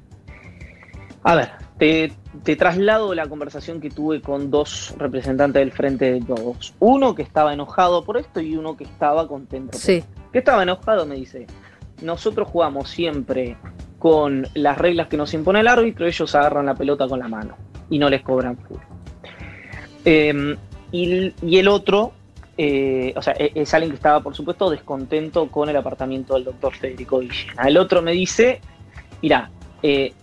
[1.24, 2.12] a ver, te,
[2.44, 6.74] te traslado la conversación que tuve con dos representantes del Frente de Todos.
[6.80, 9.72] Uno que estaba enojado por esto y uno que estaba contento.
[9.72, 10.04] por Sí.
[10.32, 11.48] que estaba enojado, me dice,
[12.02, 13.56] nosotros jugamos siempre
[14.00, 17.56] con las reglas que nos impone el árbitro, ellos agarran la pelota con la mano
[17.90, 18.78] y no les cobran full.
[20.04, 20.58] Eh,
[20.92, 22.12] y, el- y el otro,
[22.58, 26.44] eh, o sea, e- es alguien que estaba, por supuesto, descontento con el apartamiento del
[26.46, 27.64] doctor Federico Villena.
[27.64, 28.62] El otro me dice,
[29.22, 29.50] mira,
[29.82, 30.14] eh,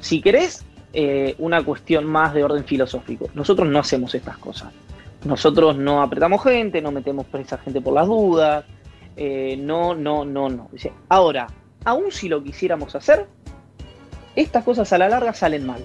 [0.00, 4.72] si querés eh, una cuestión más de orden filosófico, nosotros no hacemos estas cosas.
[5.24, 8.64] Nosotros no apretamos gente, no metemos presa gente por las dudas,
[9.16, 10.68] eh, no, no, no, no.
[10.72, 11.46] Dice, ahora,
[11.84, 13.26] aun si lo quisiéramos hacer,
[14.36, 15.80] estas cosas a la larga salen mal.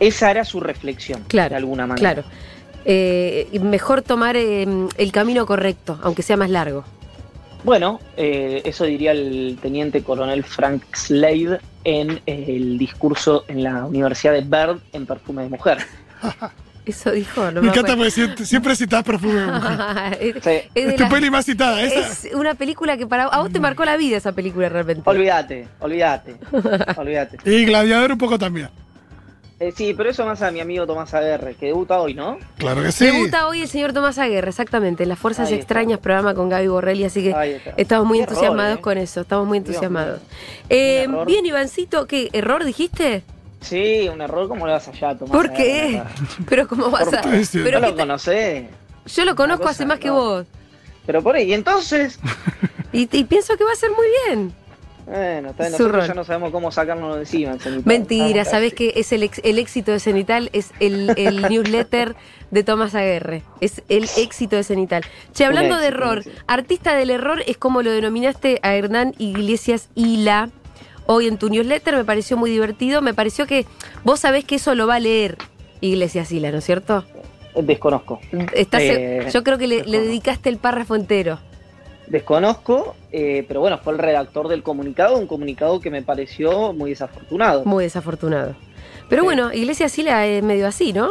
[0.00, 2.14] esa era su reflexión, Claro, de alguna manera.
[2.14, 2.28] Claro.
[2.84, 4.66] Eh, mejor tomar eh,
[4.96, 6.84] el camino correcto, aunque sea más largo.
[7.64, 13.86] Bueno, eh, eso diría el teniente coronel Frank Slade en eh, el discurso en la
[13.86, 15.78] Universidad de Berd en Perfume de Mujer.
[16.84, 20.18] Eso dijo, no Me me, encanta porque siempre, siempre citas perfume de mujer.
[20.20, 20.50] es, Sí.
[20.74, 22.00] es de Es tu la- peli más citada, esa.
[22.00, 25.02] es una película que para a vos te marcó la vida esa película realmente.
[25.08, 26.34] Olvídate, olvídate,
[26.96, 27.38] olvídate.
[27.48, 28.68] Y Gladiador un poco también.
[29.62, 32.36] Eh, sí, pero eso más a mi amigo Tomás Aguerre, que debuta hoy, ¿no?
[32.58, 33.06] Claro que sí.
[33.06, 35.62] Debuta hoy el señor Tomás Aguirre, exactamente, en Las Fuerzas Ahí está.
[35.62, 38.82] Extrañas, programa con Gaby Borrelli, así que estamos muy Qué entusiasmados error, ¿eh?
[38.82, 40.20] con eso, estamos muy entusiasmados.
[40.68, 43.22] Eh, bien, Ivancito, ¿qué error dijiste?
[43.60, 46.02] Sí, un error, ¿cómo le vas allá a Tomás ¿Por Aguerre, qué?
[46.48, 47.22] Pero cómo vas Por a...
[47.52, 48.66] Pero no lo conocés.
[49.06, 50.44] yo lo conozco hace más que vos
[51.06, 52.18] Pero por ahí, y entonces,
[52.92, 54.52] y, y pienso que va a ser muy bien.
[55.12, 57.52] Bueno, está bien, nosotros ya no sabemos cómo sacarnos de encima.
[57.52, 57.82] en.
[57.84, 58.50] Mentira, casi.
[58.72, 62.16] que es el, ex- el éxito de Cenital, es el, el newsletter
[62.50, 63.42] de Tomás Aguirre.
[63.60, 65.02] Es el éxito de Cenital.
[65.32, 69.88] Che, hablando de éxito, error, artista del error es como lo denominaste a Hernán Iglesias
[69.94, 70.50] Hila
[71.06, 73.02] hoy en tu newsletter, me pareció muy divertido.
[73.02, 73.66] Me pareció que
[74.04, 75.36] vos sabés que eso lo va a leer
[75.80, 77.04] Iglesias Hila, ¿no es cierto?
[77.60, 78.18] Desconozco.
[78.54, 81.38] Estás- Eh, yo creo que le, dedicaste el párrafo entero.
[82.12, 86.90] Desconozco, eh, pero bueno, fue el redactor del comunicado, un comunicado que me pareció muy
[86.90, 87.64] desafortunado.
[87.64, 88.54] Muy desafortunado.
[89.08, 89.24] Pero Sí.
[89.24, 91.08] bueno, Iglesias Hila es medio así, ¿no?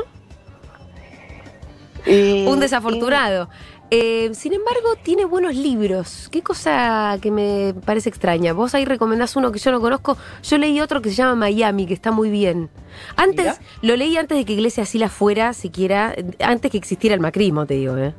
[2.06, 3.50] Un desafortunado.
[3.90, 6.30] Eh, sin embargo, tiene buenos libros.
[6.32, 8.54] Qué cosa que me parece extraña.
[8.54, 10.18] Vos ahí recomendás uno que yo no conozco.
[10.44, 12.70] Yo leí otro que se llama Miami, que está muy bien.
[13.16, 17.22] Antes, lo leí antes de que Iglesias Sila fuera, siquiera, eh, antes que existiera el
[17.22, 18.14] macrismo, te digo, ¿eh?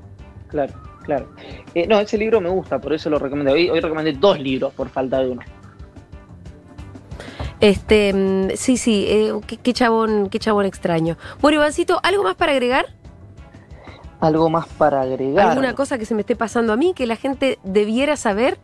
[0.48, 1.28] Claro, claro.
[1.74, 3.52] Eh, no, ese libro me gusta, por eso lo recomendé.
[3.52, 5.42] Hoy, hoy recomendé dos libros por falta de uno.
[7.60, 11.16] Este, mm, sí, sí, eh, qué, qué chabón, qué chabón extraño.
[11.40, 12.86] Bueno, Ivancito, ¿algo más para agregar?
[14.20, 15.48] Algo más para agregar.
[15.50, 18.58] ¿Alguna cosa que se me esté pasando a mí que la gente debiera saber?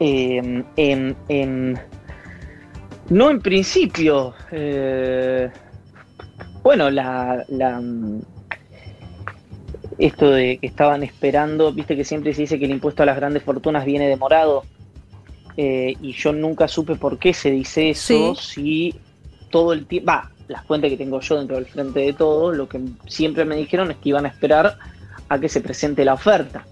[0.00, 1.78] Eh, en- en-
[3.08, 4.34] no en principio.
[4.52, 5.50] eh,
[6.62, 8.20] bueno, la, la, mm,
[9.98, 13.16] esto de que estaban esperando, viste que siempre se dice que el impuesto a las
[13.16, 14.64] grandes fortunas viene demorado.
[15.56, 18.94] eh, y yo nunca supe por qué se dice eso, si
[19.50, 22.68] todo el tiempo, va, las cuentas que tengo yo dentro del frente de todo, lo
[22.68, 24.76] que siempre me dijeron es que iban a esperar
[25.28, 26.66] a que se presente la oferta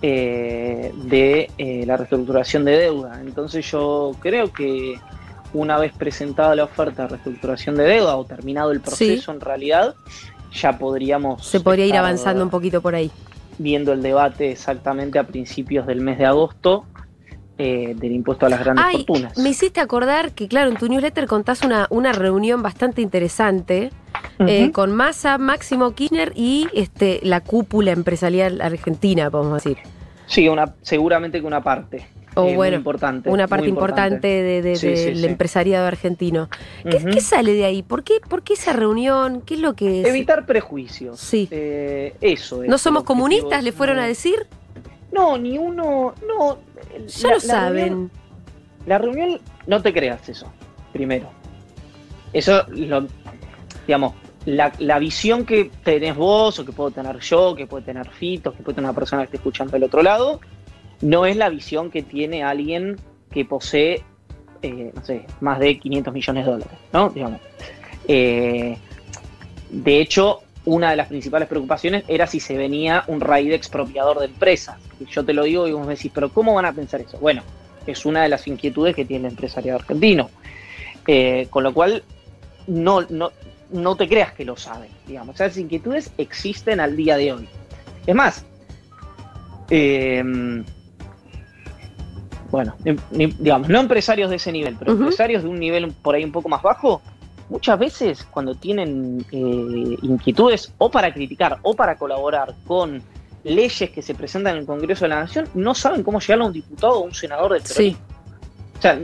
[0.00, 3.20] eh, de eh, la reestructuración de deuda.
[3.20, 4.98] Entonces yo creo que
[5.52, 9.94] una vez presentada la oferta de reestructuración de deuda o terminado el proceso en realidad,
[10.52, 11.44] ya podríamos...
[11.46, 13.10] Se podría ir avanzando un poquito por ahí.
[13.58, 16.86] Viendo el debate exactamente a principios del mes de agosto
[17.58, 19.36] eh, del impuesto a las grandes Ay, fortunas.
[19.38, 23.90] me hiciste acordar que, claro, en tu newsletter contás una, una reunión bastante interesante
[24.38, 29.78] eh, con Massa, Máximo Kirchner y este, la cúpula empresarial argentina, podemos decir.
[30.26, 32.06] Sí, una, seguramente que una parte.
[32.34, 35.26] O eh, muy bueno, importante, Una muy parte importante, de- de- Sí, sí.
[35.26, 36.48] empresariado argentino.
[36.82, 37.82] ¿Qué, sale de ahí?
[37.82, 39.42] ¿Por qué, ¿Por qué esa reunión?
[39.42, 40.06] ¿Qué es lo que es?
[40.08, 41.20] Evitar prejuicios.
[41.20, 41.48] Sí.
[41.50, 42.68] Eh, eso es.
[42.70, 43.62] ¿No somos comunistas?
[43.62, 44.46] ¿Le fueron a decir?
[45.12, 46.14] No, ni uno.
[46.26, 46.58] No.
[47.06, 47.74] Ya la- lo saben.
[47.88, 48.10] reunión-
[48.86, 50.50] la reunión, no te creas eso,
[50.92, 51.28] primero.
[52.32, 53.06] Eso, lo,
[53.86, 54.14] digamos,
[54.46, 58.52] la, la visión que tenés vos, o que puedo tener yo, que puede tener Fito,
[58.52, 60.40] que puede tener una persona que esté escuchando del otro lado,
[61.02, 62.96] no es la visión que tiene alguien
[63.30, 64.02] que posee,
[64.62, 67.10] eh, no sé, más de 500 millones de dólares, ¿no?
[67.10, 67.40] Digamos.
[68.08, 68.76] Eh,
[69.70, 74.26] de hecho, una de las principales preocupaciones era si se venía un raid expropiador de
[74.26, 74.76] empresas.
[75.10, 77.18] Yo te lo digo y vos me decís, pero ¿cómo van a pensar eso?
[77.18, 77.42] Bueno,
[77.86, 80.30] es una de las inquietudes que tiene el empresariado argentino.
[81.08, 82.04] Eh, con lo cual,
[82.68, 83.32] no, no,
[83.72, 85.34] no te creas que lo saben, digamos.
[85.34, 87.48] Esas inquietudes existen al día de hoy.
[88.06, 88.44] Es más,
[92.52, 92.74] bueno,
[93.10, 96.30] ni- digamos, no empresarios de ese nivel, pero empresarios de un nivel por ahí un
[96.32, 97.02] poco más bajo,
[97.48, 103.02] muchas veces cuando tienen eh, inquietudes o para criticar o para colaborar con
[103.42, 106.44] leyes que se presentan en el Congreso de la Nación, no saben cómo llegar a
[106.44, 107.96] un diputado o un senador del Sí.
[108.78, 109.00] O sea,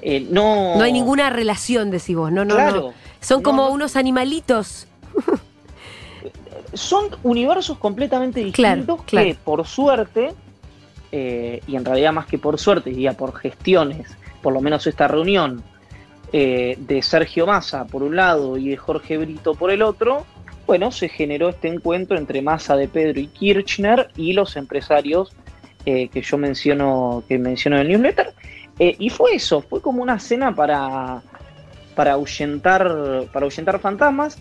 [0.00, 0.76] eh, no...
[0.76, 2.30] No hay ninguna relación, decís vos.
[2.32, 2.92] No, no, claro, no.
[3.20, 3.72] Son como no.
[3.72, 4.86] unos animalitos.
[6.74, 9.26] son universos completamente Claro, distintos claro.
[9.26, 10.34] que por suerte,
[11.12, 15.08] eh, y en realidad más que por suerte, diría por gestiones, por lo menos esta
[15.08, 15.62] reunión
[16.32, 20.26] eh, de Sergio Massa por un lado y de Jorge Brito por el otro,
[20.66, 25.32] bueno, se generó este encuentro entre Massa de Pedro y Kirchner y los empresarios
[25.84, 28.34] eh, que yo menciono, que menciono en el newsletter.
[28.78, 31.22] Y fue eso, fue como una cena para,
[31.94, 34.38] para ahuyentar, para ahuyentar fantasmas.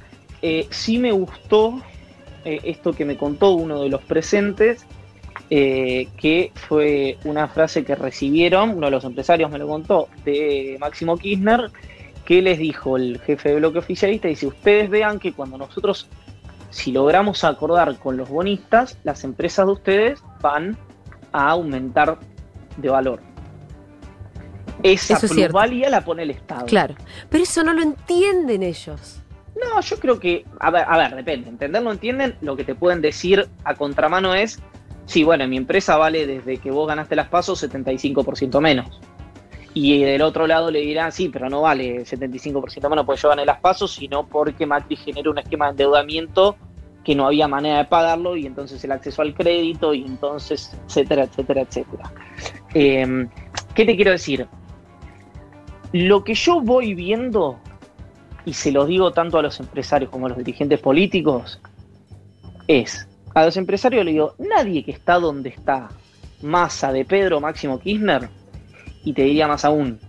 [0.72, 1.80] Sí me gustó
[2.43, 4.86] esto que me contó uno de los presentes,
[5.58, 10.76] eh, que fue una frase que recibieron, uno de los empresarios me lo contó, de
[10.82, 11.72] Máximo Kirchner,
[12.26, 16.10] que les dijo el jefe de bloque oficialista, dice, ustedes vean que cuando nosotros,
[16.72, 20.78] si logramos acordar con los bonistas, las empresas de ustedes van
[21.32, 22.20] a aumentar
[22.76, 23.22] de valor.
[24.84, 26.66] Esa Eso es plusvalía la pone el Estado.
[26.66, 26.95] Claro.
[27.30, 29.22] Pero eso no lo entienden ellos.
[29.56, 31.47] No, yo creo que, a ver, a ver, depende.
[31.47, 34.60] Entenderlo entienden, lo que te pueden decir a contramano es,
[35.06, 38.99] sí, bueno, mi empresa vale desde que vos ganaste las pasos 75% menos.
[39.74, 43.45] Y del otro lado le dirán, sí, pero no vale 75% menos porque yo gané
[43.45, 46.56] las pasos, sino porque Macri generó un esquema de endeudamiento
[47.03, 51.24] que no había manera de pagarlo y entonces el acceso al crédito y entonces, etcétera,
[51.24, 52.12] etcétera, etcétera.
[52.74, 53.28] Eh,
[53.76, 54.47] ¿Qué te quiero decir?
[55.91, 57.60] Lo que yo voy viendo,
[58.43, 61.62] y se lo digo tanto a los empresarios como a los dirigentes políticos,
[62.68, 65.90] es, a los empresarios le digo, nadie que está donde está,
[66.42, 68.30] Massa de Pedro Máximo Kirchner,
[69.04, 70.00] y te diría más aún,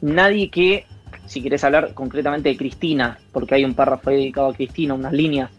[0.00, 0.84] nadie que,
[1.26, 5.52] si querés hablar concretamente de Cristina, porque hay un párrafo dedicado a Cristina, unas líneas,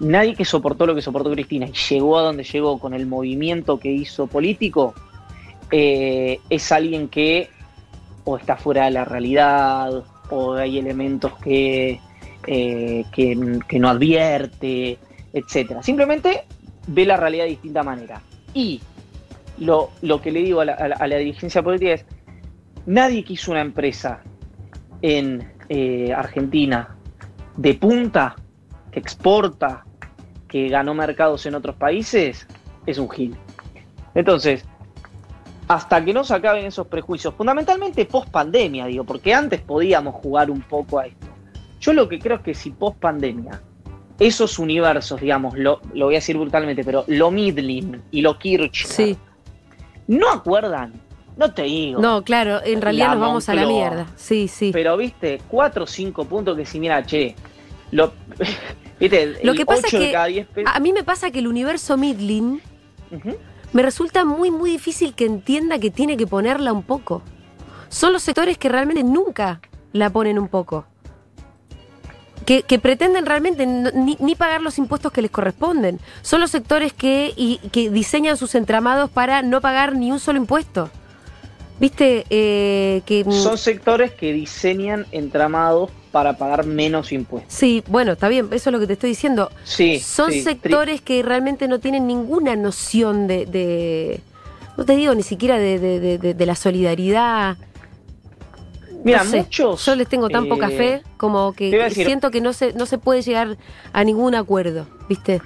[0.00, 3.78] nadie que soportó lo que soportó Cristina y llegó a donde llegó con el movimiento
[3.78, 4.94] que hizo político,
[5.70, 7.50] eh, es alguien que
[8.24, 12.00] o está fuera de la realidad, o hay elementos que,
[12.48, 14.98] eh, que no advierte,
[15.36, 15.82] etcétera.
[15.82, 16.44] Simplemente
[16.86, 18.22] ve la realidad de distinta manera.
[18.54, 18.80] Y
[19.58, 22.06] lo, lo que le digo a la, a la- dirigencia política es,
[22.86, 24.22] nadie que hizo una empresa
[25.02, 26.96] en eh, Argentina
[27.56, 28.34] de punta,
[28.90, 29.84] que exporta,
[30.48, 32.46] que ganó mercados en otros países,
[32.86, 33.36] es un gil.
[34.14, 34.64] Entonces,
[35.68, 40.50] hasta que no se acaben esos prejuicios, fundamentalmente post pandemia, digo, porque antes podíamos jugar
[40.50, 41.26] un poco a esto.
[41.80, 43.60] Yo lo que creo es que si post pandemia,
[44.18, 48.92] esos universos, digamos, lo, lo voy a decir brutalmente, pero lo Midlin y lo Kirchner,
[48.92, 49.18] Sí.
[50.06, 50.94] no acuerdan,
[51.36, 52.00] no te digo.
[52.00, 54.06] No, claro, en realidad La nos vamos a la mierda.
[54.16, 54.70] Sí, sí.
[54.72, 57.34] Pero viste, cuatro o cinco puntos que si mira, che,
[57.90, 58.12] lo,
[59.00, 60.72] viste, Lo que pasa es que cada 10 pesos.
[60.74, 62.62] A mí me pasa que el universo Midlin
[63.72, 67.22] me resulta muy, muy difícil que entienda que tiene que ponerla un poco.
[67.88, 69.60] Son los sectores que realmente nunca
[69.92, 70.86] la ponen un poco.
[72.46, 75.98] Que, que pretenden realmente ni, ni pagar los impuestos que les corresponden.
[76.22, 80.38] Son los sectores que, y- que diseñan sus entramados para no pagar ni un solo
[80.38, 80.88] impuesto.
[81.78, 82.24] ¿Viste?
[82.30, 87.52] Eh, que, mm, Son sectores que diseñan entramados para pagar menos impuestos.
[87.52, 89.50] Sí, bueno, está bien, eso es lo que te estoy diciendo.
[89.64, 89.98] Sí.
[90.00, 94.20] Son sí, sectores que realmente no tienen ninguna noción de, de-
[94.78, 97.56] no te digo ni siquiera de- de- de- de la solidaridad.
[99.06, 99.84] Mira, No sé, muchos.
[99.86, 102.86] Yo les tengo tan eh, poca fe como que, decir- siento que no se, no
[102.86, 103.56] se puede llegar
[103.92, 105.40] a ningún acuerdo, ¿viste?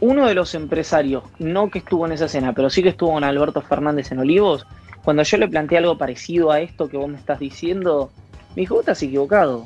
[0.00, 3.24] Uno de los empresarios, no que estuvo en esa escena, pero sí que estuvo con
[3.24, 4.66] Alberto Fernández en Olivos,
[5.02, 8.10] cuando yo le planteé algo parecido a esto que vos me estás diciendo,
[8.54, 9.64] me dijo, vos estás equivocado.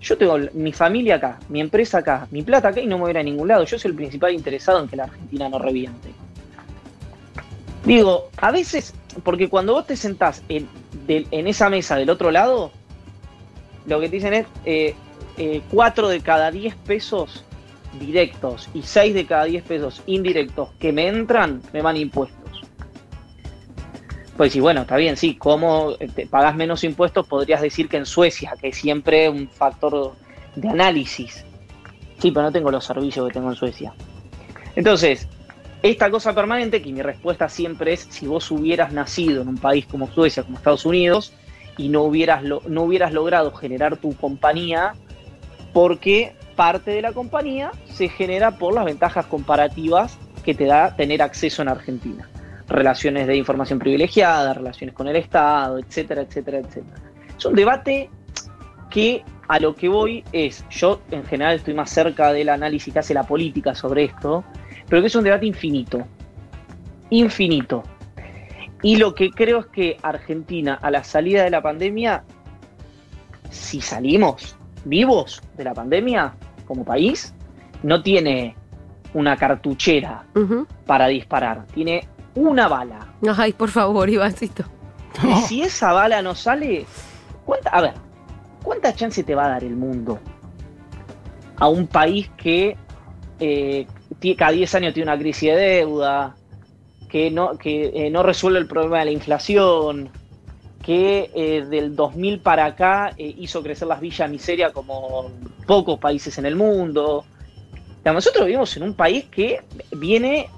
[0.00, 3.08] Yo tengo mi familia acá, mi empresa acá, mi plata acá y no me voy
[3.08, 3.64] a ir a ningún lado.
[3.64, 6.10] Yo soy el principal interesado en que la Argentina no reviente.
[7.84, 10.68] Digo, a veces, porque cuando vos te sentás en,
[11.08, 12.70] en esa mesa del otro lado,
[13.86, 14.94] lo que te dicen es eh,
[15.36, 17.44] eh, 4 de cada 10 pesos
[17.98, 22.40] directos y 6 de cada 10 pesos indirectos que me entran, me van impuestos.
[24.36, 28.06] Pues sí, bueno, está bien, sí, como te pagas menos impuestos, podrías decir que en
[28.06, 30.14] Suecia, que es siempre un factor
[30.56, 31.44] de análisis.
[32.18, 33.94] Sí, pero no tengo los servicios que tengo en Suecia.
[34.74, 35.28] Entonces,
[35.82, 39.86] esta cosa permanente, que mi respuesta siempre es, si vos hubieras nacido en un país
[39.86, 41.32] como Suecia, como Estados Unidos,
[41.76, 44.94] y no hubieras, lo- no hubieras logrado generar tu compañía,
[45.72, 51.20] porque parte de la compañía se genera por las ventajas comparativas que te da tener
[51.22, 52.28] acceso en Argentina.
[52.68, 56.96] Relaciones de información privilegiada, relaciones con el Estado, etcétera, etcétera, etcétera.
[57.36, 58.08] Es un debate
[58.90, 63.00] que a lo que voy es, yo en general estoy más cerca del análisis que
[63.00, 64.44] hace la política sobre esto,
[64.88, 66.06] pero que es un debate infinito.
[67.10, 67.82] Infinito.
[68.84, 72.22] Y lo que creo es que Argentina, a la salida de la pandemia,
[73.48, 76.34] si salimos vivos de la pandemia
[76.66, 77.34] como país,
[77.82, 78.54] no tiene
[79.14, 80.26] una cartuchera
[80.84, 83.08] para disparar, tiene una bala.
[83.38, 84.64] Ay, por favor, Ivancito.
[85.26, 86.84] Y si esa bala no sale,
[87.46, 87.94] ¿cuánta, a ver,
[88.62, 90.18] ¿cuánta chance te va a dar el mundo
[91.56, 92.76] a un país que
[93.40, 93.86] eh,
[94.36, 96.34] cada 10 años tiene una crisis de deuda,
[97.14, 100.08] que no, que, eh, no resuelve el problema de la inflación,
[100.82, 105.30] que eh, del 2000 para acá eh, hizo crecer las villas miseria como
[105.64, 107.24] pocos países en el mundo.
[108.04, 109.60] Nosotros vivimos en un país que
[109.92, 110.48] viene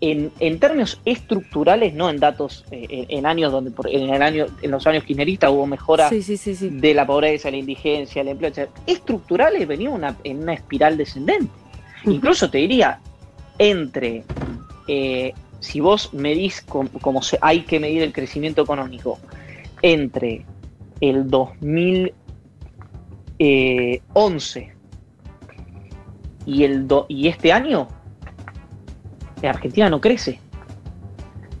[0.00, 4.46] en, en términos estructurales, no en datos, eh, en, en años donde en, el año,
[4.62, 6.68] en los años kirchneristas hubo mejora Sí, sí, sí, sí.
[6.70, 8.70] de la pobreza, la indigencia, el empleo, etc.
[8.86, 11.50] estructurales venimos una- en una espiral descendente.
[12.04, 13.00] Incluso te diría,
[13.58, 14.22] entre,
[14.86, 19.18] eh, si vos medís com- como hay que medir el crecimiento económico,
[19.82, 20.44] entre
[21.00, 22.12] el 2011
[26.46, 27.88] y, el do- y este año,
[29.42, 30.40] Argentina no crece.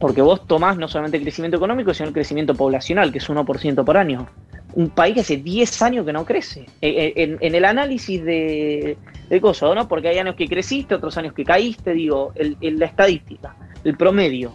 [0.00, 3.84] Porque vos tomás no solamente el crecimiento económico, sino el crecimiento poblacional, que es 1%
[3.84, 4.26] por año.
[4.74, 6.60] Un país que hace 10 años que no crece.
[6.80, 8.96] Eh, eh, En, en el análisis de,
[9.40, 9.88] cosas, ¿no?
[9.88, 14.52] Porque hay años que creciste, otros años que caíste, digo, el- la estadística, el promedio.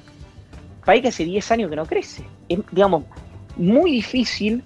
[0.86, 2.24] País que hace 10 años que no crece.
[2.50, 3.04] Es, digamos,
[3.58, 4.64] muy difícil.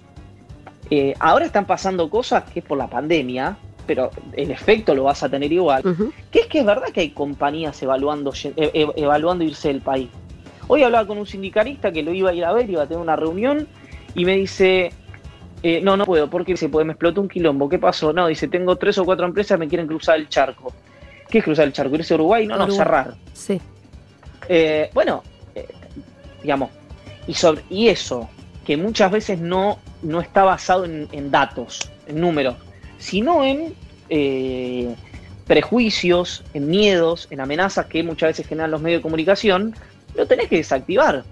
[0.90, 3.56] Eh, ahora están pasando cosas que es por la pandemia,
[3.86, 5.86] pero el efecto lo vas a tener igual.
[5.86, 6.12] Ujú.
[6.30, 9.80] Que es que es verdad que hay compañías evaluando, ye- e- e- evaluando irse del
[9.80, 10.08] país.
[10.66, 13.00] Hoy hablaba con un sindicalista que lo iba a ir a ver, iba a tener
[13.02, 13.66] una reunión,
[14.14, 14.92] y me dice,
[15.62, 18.12] eh, no, no puedo, porque se puede, me explotó un quilombo, ¿qué pasó?
[18.12, 20.72] No, dice, tengo tres o cuatro empresas me quieren cruzar el charco.
[21.30, 21.94] ¿Qué es cruzar el charco?
[21.94, 22.46] ¿Irse a Uruguay?
[22.46, 23.14] No, no, cerrar.
[23.32, 23.60] Sí.
[24.48, 25.22] Eh, bueno,
[25.54, 25.68] eh,
[26.42, 26.70] digamos,
[27.26, 28.28] y, sobre, y eso,
[28.64, 32.56] que muchas veces no, no está basado en, datos, en números,
[32.98, 33.74] sino en
[34.08, 34.94] eh,
[35.46, 39.74] prejuicios, en miedos, en amenazas que muchas veces generan los medios de comunicación,
[40.14, 41.24] lo tenés que desactivar.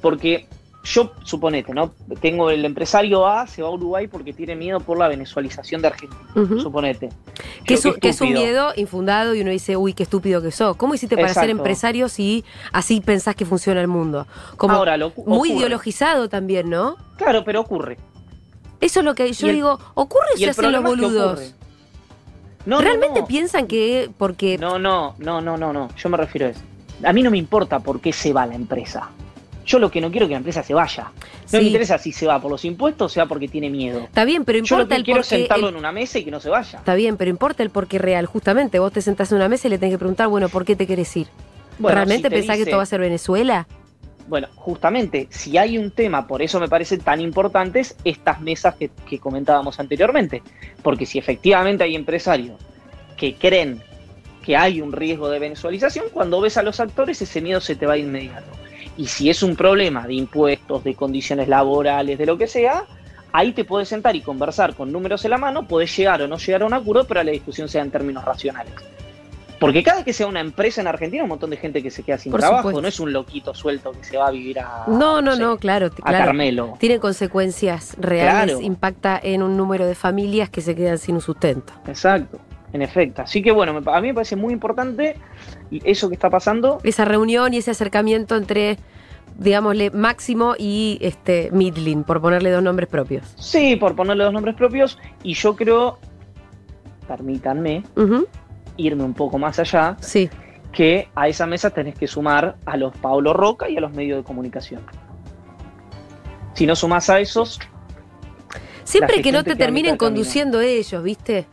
[0.00, 0.46] Porque
[0.82, 1.92] yo, suponete, ¿no?
[2.20, 5.88] Tengo el empresario A, se va a Uruguay porque tiene miedo por la venezualización de
[5.88, 6.22] Argentina.
[6.34, 6.58] Ujú.
[6.60, 7.10] Suponete.
[7.64, 8.46] Que es, un- qué que es un estúpido.
[8.46, 10.76] miedo infundado y uno dice, uy, qué estúpido que sos.
[10.76, 14.26] ¿Cómo hiciste para ser empresario si así pensás que funciona el mundo?
[14.56, 16.96] Como Ahora, lo, muy ideologizado también, ¿no?
[17.16, 17.98] Claro, pero ocurre.
[18.80, 21.54] Eso es lo que yo el- digo, ocurre si hacen los problema es que boludos.
[22.66, 23.26] No, ¿Realmente no.
[23.26, 25.88] piensan que porque No, no, no, no, no, no.
[25.96, 26.60] Yo me refiero a eso.
[27.04, 29.08] A mí no me importa por qué se va la empresa.
[29.70, 31.04] Yo lo que no quiero es que la empresa se vaya.
[31.04, 31.56] No Sí.
[31.58, 34.00] me interesa si se va por los impuestos o sea porque tiene miedo.
[34.00, 36.24] está bien, pero Yo lo importa que el quiero sentarlo el- en una mesa y
[36.24, 36.78] que no se vaya.
[36.80, 38.26] Está bien, pero importa el porqué real.
[38.26, 40.74] Justamente, vos te sentás en una mesa y le tenés que preguntar, bueno, ¿por qué
[40.74, 41.28] te querés ir?
[41.78, 43.68] Bueno, ¿Realmente si pensás que esto va a ser Venezuela?
[44.26, 48.90] Bueno, justamente, si hay un tema, por eso me parecen tan importantes estas mesas que,
[49.08, 50.42] que comentábamos anteriormente.
[50.82, 52.56] Porque si efectivamente hay empresarios
[53.16, 53.82] que creen
[54.44, 57.86] que hay un riesgo de venezualización, cuando ves a los actores ese miedo se te
[57.86, 58.46] va de inmediato.
[58.96, 62.84] Y si es un problema de impuestos, de condiciones laborales, de lo que sea,
[63.32, 66.36] ahí te puedes sentar y conversar con números en la mano, podés llegar o no
[66.36, 68.72] llegar a un acuerdo, pero la discusión sea en términos racionales.
[69.58, 72.02] Porque cada vez que sea una empresa en Argentina, un montón de gente que se
[72.02, 72.80] queda sin Por trabajo, supuesto.
[72.80, 74.84] no es un loquito suelto que se va a vivir a.
[74.86, 76.24] No, no, sé, no, claro, A claro.
[76.24, 76.76] Carmelo.
[76.78, 78.60] Tiene consecuencias reales, Claro.
[78.66, 81.74] impacta en un número de familias que se quedan sin un sustento.
[81.86, 82.38] Exacto,
[82.72, 83.22] en efecto.
[83.22, 85.16] Así que bueno, a mí me parece muy importante
[85.70, 86.78] eso que está pasando.
[86.82, 88.78] Esa reunión y ese acercamiento entre,
[89.38, 93.34] digámosle, Máximo y este Midlin, por ponerle dos nombres propios.
[93.36, 94.98] Sí, por ponerle dos nombres propios.
[95.22, 95.98] Y yo creo,
[97.08, 97.82] permítanme,
[98.76, 100.30] irme un poco más allá, Sí,
[100.72, 104.18] que a esa mesa tenés que sumar a los Pablo Roca y a los medios
[104.18, 104.82] de comunicación.
[106.54, 107.58] Si no sumás a esos,
[108.84, 111.46] siempre que no te terminen conduciendo ellos, ¿viste?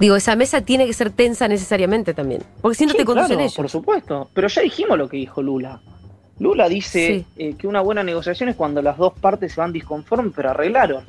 [0.00, 3.28] Digo, esa mesa tiene que ser tensa necesariamente también, porque si no Sí, te conducen
[3.28, 3.54] claro, ellos.
[3.54, 4.30] Por supuesto.
[4.32, 5.80] Pero ya dijimos lo que dijo Lula.
[6.38, 7.26] Lula dice Sí.
[7.36, 11.04] eh, que una buena negociación es cuando las dos partes se van disconformes, pero arreglaron.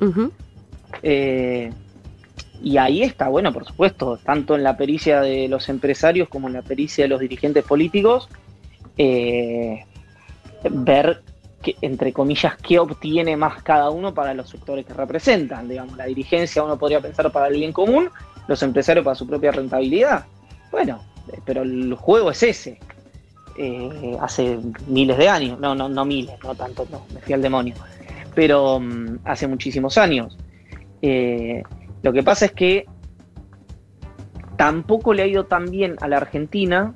[1.02, 1.72] Eh,
[2.62, 6.54] y ahí está, bueno, por supuesto, tanto en la pericia de los empresarios como en
[6.54, 8.28] la pericia de los dirigentes políticos,
[8.98, 9.84] eh,
[10.70, 11.22] ver,
[11.62, 15.68] que, entre comillas, qué obtiene más cada uno para los sectores que representan.
[15.68, 18.10] Digamos, la dirigencia uno podría pensar para el bien común,
[18.48, 20.26] los empresarios para su propia rentabilidad.
[20.70, 22.78] Bueno, eh, pero el juego es ese.
[23.56, 27.42] Eh, hace miles de años, no, no, no miles, no tanto, no, me fui al
[27.42, 27.74] demonio,
[28.34, 30.38] pero mm, hace muchísimos años.
[31.02, 31.62] Eh,
[32.02, 32.86] lo que pasa es que
[34.56, 36.94] tampoco le ha ido tan bien a la Argentina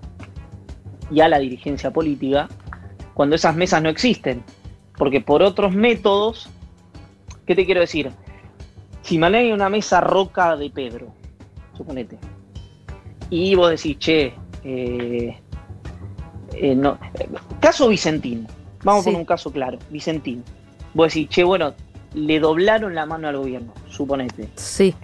[1.10, 2.48] y a la dirigencia política
[3.12, 4.42] cuando esas mesas no existen.
[4.96, 6.48] Porque por otros métodos,
[7.46, 8.10] ¿qué te quiero decir?
[9.02, 11.12] Si hay una mesa roca de Pedro,
[11.76, 12.18] suponete,
[13.30, 15.36] y vos decís, che, eh,
[16.54, 17.28] eh, no, eh,
[17.60, 18.46] caso Vicentín,
[18.82, 19.10] vamos Sí.
[19.10, 20.42] con un caso claro, Vicentín.
[20.94, 21.74] Vos decís, che, bueno,
[22.14, 24.48] le doblaron la mano al gobierno, suponete.
[24.56, 24.94] Sí,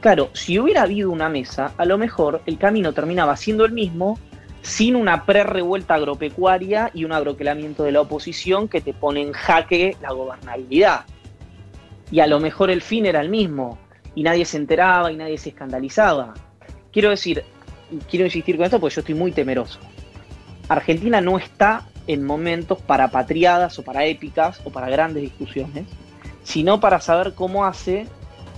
[0.00, 4.18] Claro, si hubiera habido una mesa, a lo mejor el camino terminaba siendo el mismo,
[4.60, 9.96] sin una pre-revuelta agropecuaria y un agroquelamiento de la oposición que te pone en jaque
[10.02, 11.04] la gobernabilidad.
[12.10, 13.78] Y a lo mejor el fin era el mismo,
[14.14, 16.34] y nadie se enteraba y nadie se escandalizaba.
[16.92, 17.44] Quiero decir,
[18.10, 19.78] quiero insistir con esto porque yo estoy muy temeroso.
[20.68, 25.86] Argentina no está en momentos para patriadas o para épicas o para grandes discusiones,
[26.42, 28.06] sino para saber cómo hace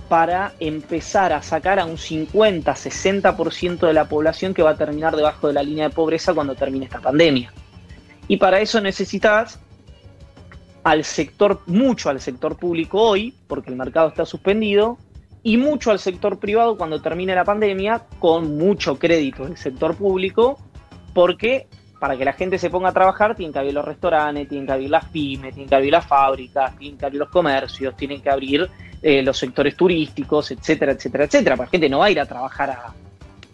[0.09, 5.47] para empezar a sacar a un 50-60% de la población que va a terminar debajo
[5.47, 7.51] de la línea de pobreza cuando termine esta pandemia.
[8.27, 9.59] Y para eso necesitas
[10.83, 14.99] al sector, mucho al sector público hoy, porque el mercado está suspendido,
[15.45, 20.57] y mucho al sector privado cuando termine la pandemia, con mucho crédito del sector público,
[21.13, 21.67] porque
[21.99, 24.73] para que la gente se ponga a trabajar tienen que abrir los restaurantes, tienen que
[24.73, 28.29] abrir las pymes, tienen que abrir las fábricas, tienen que abrir los comercios, tienen que
[28.31, 28.67] abrir
[29.03, 31.55] eh, los sectores turísticos, etcétera, etcétera, etcétera.
[31.55, 32.93] Porque la gente no va a ir a trabajar a,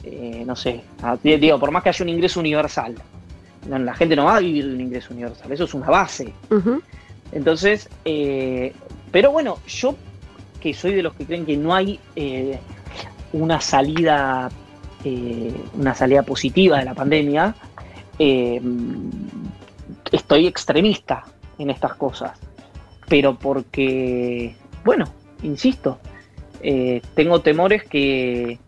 [0.06, 2.96] eh, no sé, a- digo, por más que haya un ingreso universal,
[3.68, 6.34] no, la gente no va a vivir de un ingreso universal, eso es una base.
[7.34, 8.74] Entonces, eh,
[9.12, 9.94] pero bueno, yo
[10.62, 12.58] que soy de los que creen que no hay eh,
[13.34, 14.50] una salida,
[15.04, 17.54] eh, una salida positiva de la pandemia,
[18.20, 18.62] eh,
[20.12, 21.26] estoy extremista
[21.58, 22.40] en estas cosas.
[23.10, 24.56] Pero porque,
[24.86, 25.06] bueno,
[25.44, 26.00] insisto,
[26.62, 28.60] eh, tengo temores que,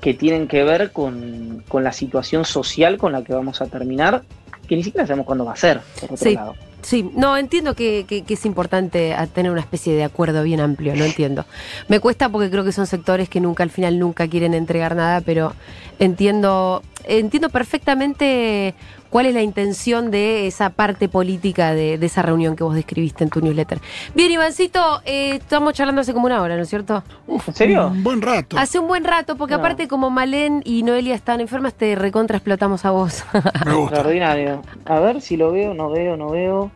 [0.00, 4.22] que tienen que ver con, con la situación social con la que vamos a terminar,
[4.66, 6.34] que ni siquiera sabemos cuándo va a ser, por otro Sí.
[6.34, 6.54] lado.
[6.86, 10.94] Sí, no, entiendo que, que- que es importante tener una especie de acuerdo bien amplio,
[10.94, 11.44] no entiendo.
[11.88, 15.20] Me cuesta porque creo que son sectores que nunca, al final, nunca quieren entregar nada,
[15.20, 15.52] pero
[15.98, 18.76] entiendo, entiendo perfectamente
[19.10, 23.24] cuál es la intención de esa parte política de, de esa reunión que vos describiste
[23.24, 23.80] en tu newsletter.
[24.14, 27.02] Bien, Ivancito, eh, estamos charlando hace como una hora, ¿no es cierto?
[27.28, 27.88] ¿En serio?
[27.88, 28.58] Un buen rato.
[28.58, 29.60] Hace un buen rato, porque No.
[29.60, 33.24] aparte como Malén y Noelia están enfermas, te recontra explotamos a vos.
[33.66, 33.94] Me gusta.
[33.96, 34.62] Extraordinario.
[34.84, 36.70] A ver si lo veo, no veo, no veo.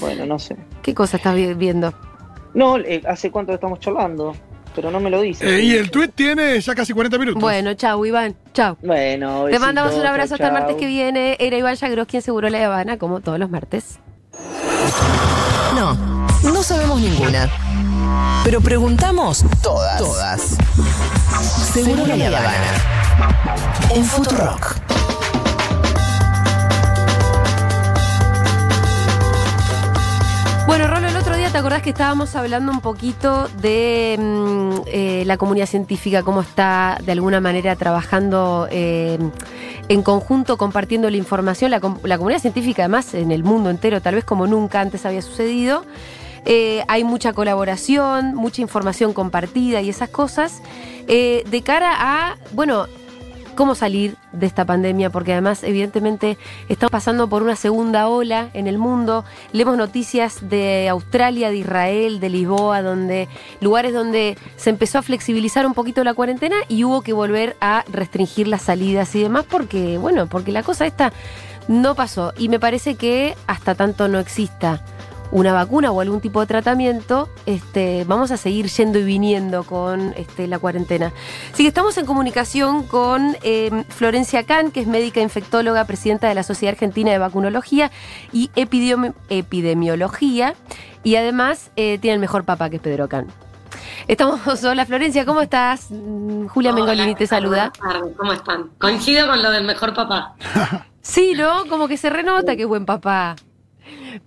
[0.00, 0.56] Bueno, no sé.
[0.82, 1.92] ¿Qué cosa estás vi- viendo?
[2.54, 4.34] No, eh, ¿hace cuánto estamos charlando?
[4.74, 5.46] Pero no me lo dice.
[5.46, 7.40] Eh, y el tweet tiene ya casi 40 minutos.
[7.40, 8.34] Bueno, chau, Iván.
[8.52, 8.76] Chau.
[8.82, 11.36] Bueno, Te mandamos un abrazo chau, hasta el martes que viene.
[11.38, 14.00] Era Iván Yagros quien seguró la Habana, como todos los martes.
[15.74, 15.94] No,
[16.42, 17.48] no sabemos ninguna.
[18.44, 19.98] Pero preguntamos todas.
[19.98, 20.56] Todas.
[21.72, 23.34] Seguro la Habana.
[23.94, 24.76] En Futurock.
[30.66, 31.03] Bueno, día
[31.54, 36.98] te acordás que estábamos hablando un poquito de mm, eh, la comunidad científica, cómo está
[37.04, 39.20] de alguna manera trabajando eh,
[39.88, 41.70] en conjunto, compartiendo la información.
[41.70, 45.06] La, com- la comunidad científica, además, en el mundo entero, tal vez como nunca antes
[45.06, 45.84] había sucedido.
[46.44, 50.60] Eh, hay mucha colaboración, mucha información compartida y esas cosas.
[51.06, 52.88] de cara a, bueno,
[53.54, 56.38] cómo salir de esta pandemia, porque además evidentemente
[56.68, 59.24] estamos pasando por una segunda ola en el mundo.
[59.52, 63.28] Leemos noticias de Australia, de Israel, de Lisboa, donde
[63.60, 67.84] lugares donde se empezó a flexibilizar un poquito la cuarentena y hubo que volver a
[67.90, 71.12] restringir las salidas y demás, porque bueno, porque la cosa esta
[71.68, 74.82] no pasó y me parece que hasta tanto no exista
[75.30, 80.14] una vacuna o algún tipo de tratamiento, este, vamos a seguir yendo y viniendo con
[80.16, 81.12] este, la cuarentena.
[81.52, 86.34] Así que estamos en comunicación con eh, Florencia Can, que es médica infectóloga, presidenta de
[86.34, 87.90] la Sociedad Argentina de Vacunología
[88.32, 90.54] y Epidemi- Epidemiología,
[91.02, 93.26] y además eh, tiene el mejor papá, que es Pedro Can.
[94.06, 95.88] Estamos, hola Florencia, ¿cómo estás?
[95.90, 97.72] Mm, Julia Hola, Mengolini te saluda.
[97.80, 98.70] buenas tardes, ¿Cómo están?
[98.78, 100.34] Coincido con lo del mejor papá.
[101.02, 101.66] Sí, ¿no?
[101.68, 103.34] Como que se renota que buen papá.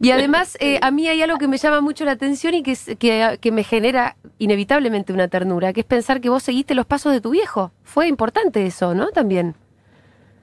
[0.02, 2.72] Y además, eh, a mí hay algo que me llama mucho la atención y que,
[2.72, 6.86] es- que, que me genera inevitablemente una ternura, que es pensar que vos seguiste los
[6.86, 7.72] pasos de tu viejo.
[7.84, 9.08] Fue importante eso, ¿no?
[9.10, 9.56] También.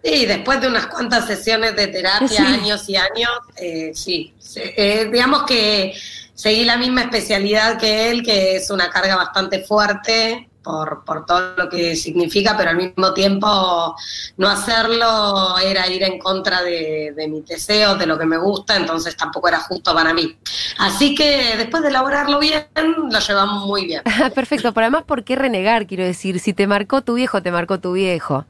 [0.02, 2.36] Sí, después de unas cuantas sesiones de terapia, Sí.
[2.42, 4.34] años y años, eh, sí.
[4.38, 5.94] Sí, eh, digamos que
[6.34, 11.54] seguí la misma especialidad que él, que es una carga bastante fuerte por, por todo
[11.56, 13.94] lo que significa, pero al mismo tiempo
[14.36, 18.76] no hacerlo era ir en contra de, de mis deseos, de lo que me gusta,
[18.76, 20.36] entonces tampoco era justo para mí.
[20.78, 22.66] Así que después de elaborarlo bien,
[23.10, 24.02] lo llevamos muy bien.
[24.34, 25.86] Perfecto, pero además, ¿por qué renegar?
[25.86, 28.46] Quiero decir, si te marcó tu viejo, te marcó tu viejo.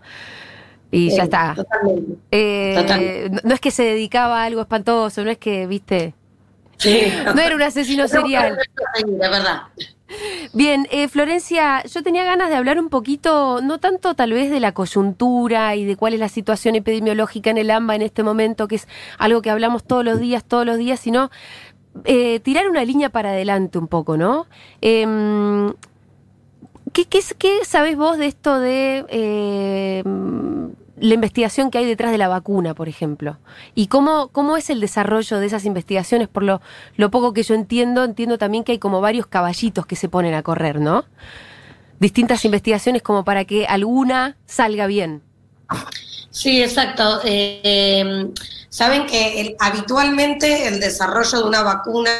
[0.90, 1.54] Y ya Eh, está.
[1.54, 2.18] Totalmente.
[2.30, 3.40] Eh, totalmente.
[3.44, 6.14] no es que se dedicaba a algo espantoso, no es que, viste,
[6.76, 7.12] Sí.
[7.34, 8.58] no era un asesino serial.
[9.06, 9.62] De verdad.
[10.52, 14.60] Bien, eh, Florencia, yo tenía ganas de hablar un poquito, no tanto tal vez de
[14.60, 18.68] la coyuntura y de cuál es la situación epidemiológica en el AMBA en este momento,
[18.68, 18.86] que es
[19.18, 21.30] algo que hablamos todos los días, todos los días, sino
[22.04, 24.46] eh, tirar una línea para adelante un poco, ¿no?
[24.80, 25.72] Em,
[26.92, 30.02] ¿qué, qué, qué sabés vos de esto de eh,
[31.04, 33.38] la investigación que hay detrás de la vacuna, por ejemplo.
[33.74, 36.28] Y cómo, cómo es el desarrollo de esas investigaciones.
[36.28, 36.62] Por lo,
[36.96, 40.32] lo poco que yo entiendo, entiendo también que hay como varios caballitos que se ponen
[40.34, 41.04] a correr, ¿no?
[42.00, 45.22] Distintas investigaciones como para que alguna salga bien.
[46.30, 47.20] Sí, exacto.
[47.24, 48.30] Eh,
[48.70, 52.10] Saben que el- habitualmente el desarrollo de una vacuna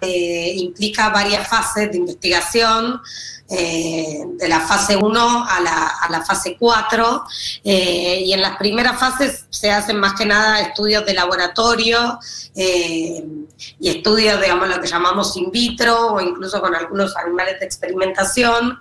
[0.00, 2.98] eh, implica varias fases de investigación,
[3.50, 7.24] eh, de la fase 1 a la, a la fase 4,
[7.64, 12.18] eh, y en las primeras fases se hacen más que nada estudios de laboratorio
[12.54, 13.24] eh,
[13.80, 18.78] y estudios, digamos, lo que llamamos in vitro o incluso con algunos animales de experimentación.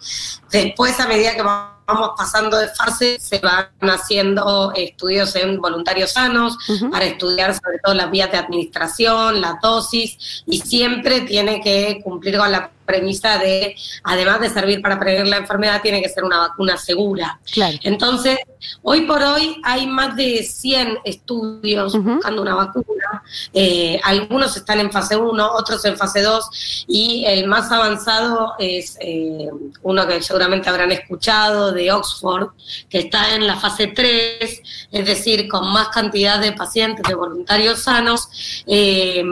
[0.51, 6.57] Después, a medida que vamos pasando de fase, se van haciendo estudios en voluntarios sanos
[6.91, 12.38] para estudiar sobre todo las vías de administración, la dosis, y siempre tiene que cumplir
[12.38, 16.39] con la premisa de, además de servir para prevenir la enfermedad, tiene que ser una
[16.39, 17.39] vacuna segura.
[17.51, 17.77] Claro.
[17.83, 18.39] Entonces,
[18.81, 23.23] hoy por hoy hay más de 100 estudios buscando una vacuna.
[23.53, 28.97] Eh, algunos están en fase 1, otros en fase 2 y el más avanzado es
[29.01, 29.49] eh,
[29.83, 32.49] uno que seguramente habrán escuchado de Oxford,
[32.89, 34.61] que está en la fase 3,
[34.91, 38.29] es decir, con más cantidad de pacientes, de voluntarios sanos.
[38.65, 39.23] eh,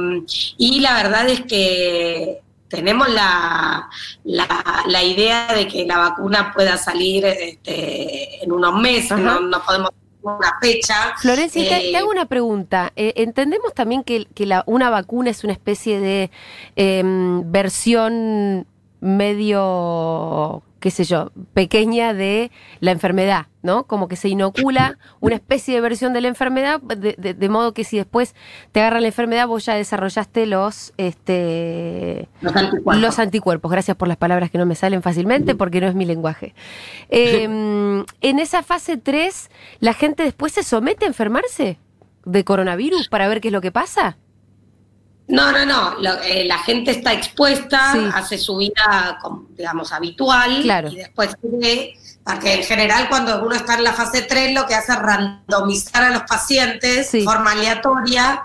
[0.58, 2.42] y la verdad es que
[2.76, 3.90] tenemos la,
[4.24, 4.48] la,
[4.88, 9.92] la idea de que la vacuna pueda salir este, en unos meses, no, no podemos
[10.22, 11.14] una fecha.
[11.18, 12.92] Florencia, te, Eh, te hago una pregunta.
[12.96, 16.32] Eh, entendemos también que, que la- una vacuna es una especie de
[16.76, 18.66] em, versión
[19.02, 23.86] medio, qué sé yo, pequeña de la enfermedad, ¿no?
[23.88, 27.74] Como que se inocula una especie de versión de la enfermedad, de, de- de modo
[27.74, 28.36] que si después
[28.72, 32.98] te agarra la enfermedad, vos ya desarrollaste los, este, Los anticuerpos.
[32.98, 33.72] los anticuerpos.
[33.72, 36.54] Gracias por las palabras que no me salen fácilmente porque no es mi lenguaje.
[37.10, 41.80] Eh, en esa fase 3, ¿la gente después se somete a enfermarse
[42.26, 44.18] de coronavirus para ver qué es lo que pasa?
[45.28, 45.96] No, no, no.
[46.02, 48.00] Lo- eh, la gente está expuesta, Sí.
[48.14, 49.20] hace su vida,
[49.58, 50.62] digamos, habitual.
[50.62, 50.90] Claro.
[50.90, 54.76] Y después sigue, porque en general cuando uno está en la fase 3 lo que
[54.76, 57.20] hace es randomizar a los pacientes Sí.
[57.20, 58.42] de forma aleatoria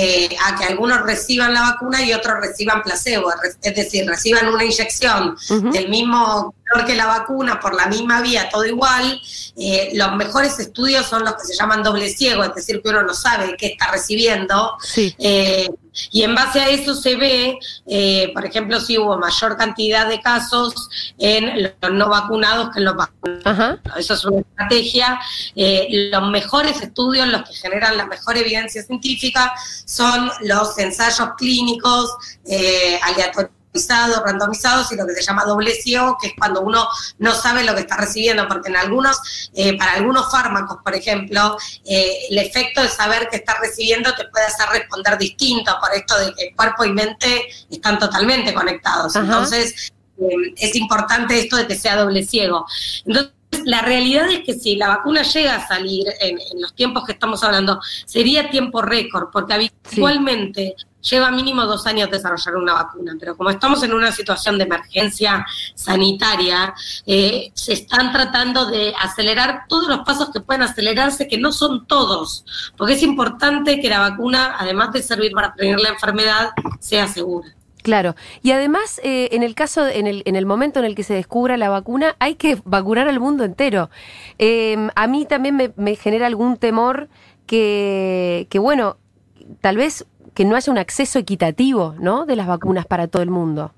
[0.00, 3.32] eh, a que algunos reciban la vacuna y otros reciban placebo.
[3.62, 5.36] Es decir, reciban una inyección
[5.72, 9.20] del mismo color que la vacuna, por la misma vía, todo igual.
[9.56, 13.02] Eh, los mejores estudios son los que se llaman doble ciego, es decir, que uno
[13.02, 14.76] no sabe qué está recibiendo.
[14.80, 15.14] Sí.
[15.18, 15.68] Eh,
[16.10, 20.20] y en base a eso se ve, eh, por ejemplo, si hubo mayor cantidad de
[20.20, 20.88] casos
[21.18, 23.46] en los no vacunados que en los vacunados.
[23.46, 23.78] Ajá.
[23.96, 25.20] Eso es una estrategia.
[25.54, 29.52] Eh, los mejores estudios, los que generan la mejor evidencia científica,
[29.84, 32.10] son los ensayos clínicos
[32.46, 33.57] eh, aleatorizados,
[34.24, 37.74] randomizados y lo que se llama doble ciego, que es cuando uno no sabe lo
[37.74, 42.82] que está recibiendo, porque en algunos, eh, para algunos fármacos, por ejemplo, eh, el efecto
[42.82, 46.84] de saber que estás recibiendo te puede hacer responder distinto por esto de que cuerpo
[46.84, 49.14] y mente están totalmente conectados.
[49.16, 49.24] Ajá.
[49.24, 52.66] Entonces, eh, es importante esto de que sea doble ciego.
[53.04, 53.32] Entonces,
[53.64, 57.12] la realidad es que si la vacuna llega a salir en, en los tiempos que
[57.12, 63.36] estamos hablando, sería tiempo récord, porque habitualmente lleva mínimo dos años desarrollar una vacuna, pero
[63.36, 66.74] como estamos en una situación de emergencia sanitaria,
[67.06, 71.86] eh, se están tratando de acelerar todos los pasos que pueden acelerarse, que no son
[71.86, 72.44] todos,
[72.76, 77.54] porque es importante que la vacuna, además de servir para prevenir la enfermedad, sea segura.
[77.82, 78.16] Claro.
[78.42, 81.14] Y además, eh, en el caso, en el, en el momento en el que se
[81.14, 83.88] descubra la vacuna, hay que vacunar al mundo entero.
[84.38, 87.08] Eh, a mí también me, me genera algún temor
[87.46, 88.98] que, que, bueno,
[89.60, 90.04] tal vez
[90.38, 92.24] que no haya un acceso equitativo, ¿no?
[92.24, 93.72] De las vacunas para todo el mundo.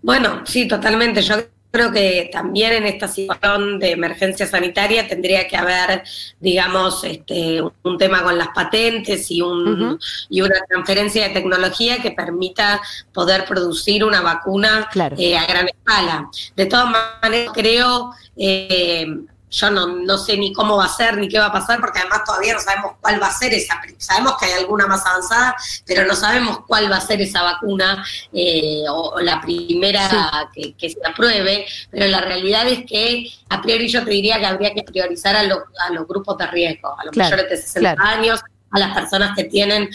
[0.00, 1.20] Bueno, sí, totalmente.
[1.20, 1.34] Yo
[1.72, 6.04] creo que también en esta situación de emergencia sanitaria tendría que haber,
[6.38, 12.12] digamos, este, un tema con las patentes y, un, y una transferencia de tecnología que
[12.12, 12.80] permita
[13.12, 15.16] poder producir una vacuna Claro.
[15.18, 16.30] eh, a gran escala.
[16.54, 16.86] De todas
[17.20, 19.08] maneras, creo, eh,
[19.52, 21.98] yo no, no sé ni cómo va a ser ni qué va a pasar, porque
[22.00, 23.80] además todavía no sabemos cuál va a ser esa.
[23.98, 25.54] Sabemos que hay alguna más avanzada,
[25.86, 30.74] pero no sabemos cuál va a ser esa vacuna eh, o, o la primera que,
[30.74, 31.66] que se apruebe.
[31.90, 35.42] Pero la realidad es que a priori yo te diría que habría que priorizar a,
[35.42, 38.10] los a los grupos de riesgo, a los Claro, mayores de 60 claro.
[38.18, 38.40] años,
[38.70, 39.90] a las personas que tienen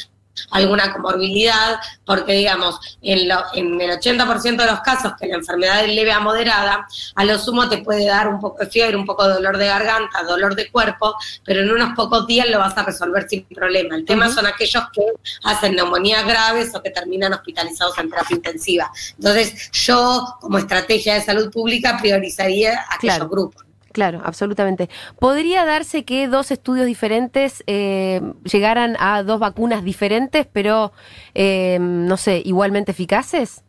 [0.52, 5.84] alguna comorbilidad, porque digamos, en, lo- en el 80% de los casos que la enfermedad
[5.84, 9.06] es leve a moderada, a lo sumo te puede dar un poco de fiebre, un
[9.06, 12.78] poco de dolor de garganta, dolor de cuerpo, pero en unos pocos días lo vas
[12.78, 13.96] a resolver sin problema.
[13.96, 15.04] El tema son aquellos que
[15.44, 18.92] hacen neumonías graves o que terminan hospitalizados en terapia intensiva.
[19.18, 23.30] Entonces, yo, como estrategia de salud pública, priorizaría aquellos Claro.
[23.30, 23.64] grupos.
[23.98, 24.92] Claro, absolutamente.
[25.18, 30.92] ¿Podría darse que dos estudios diferentes eh, llegaran a dos vacunas diferentes, pero,
[31.34, 33.64] eh, no sé, igualmente eficaces?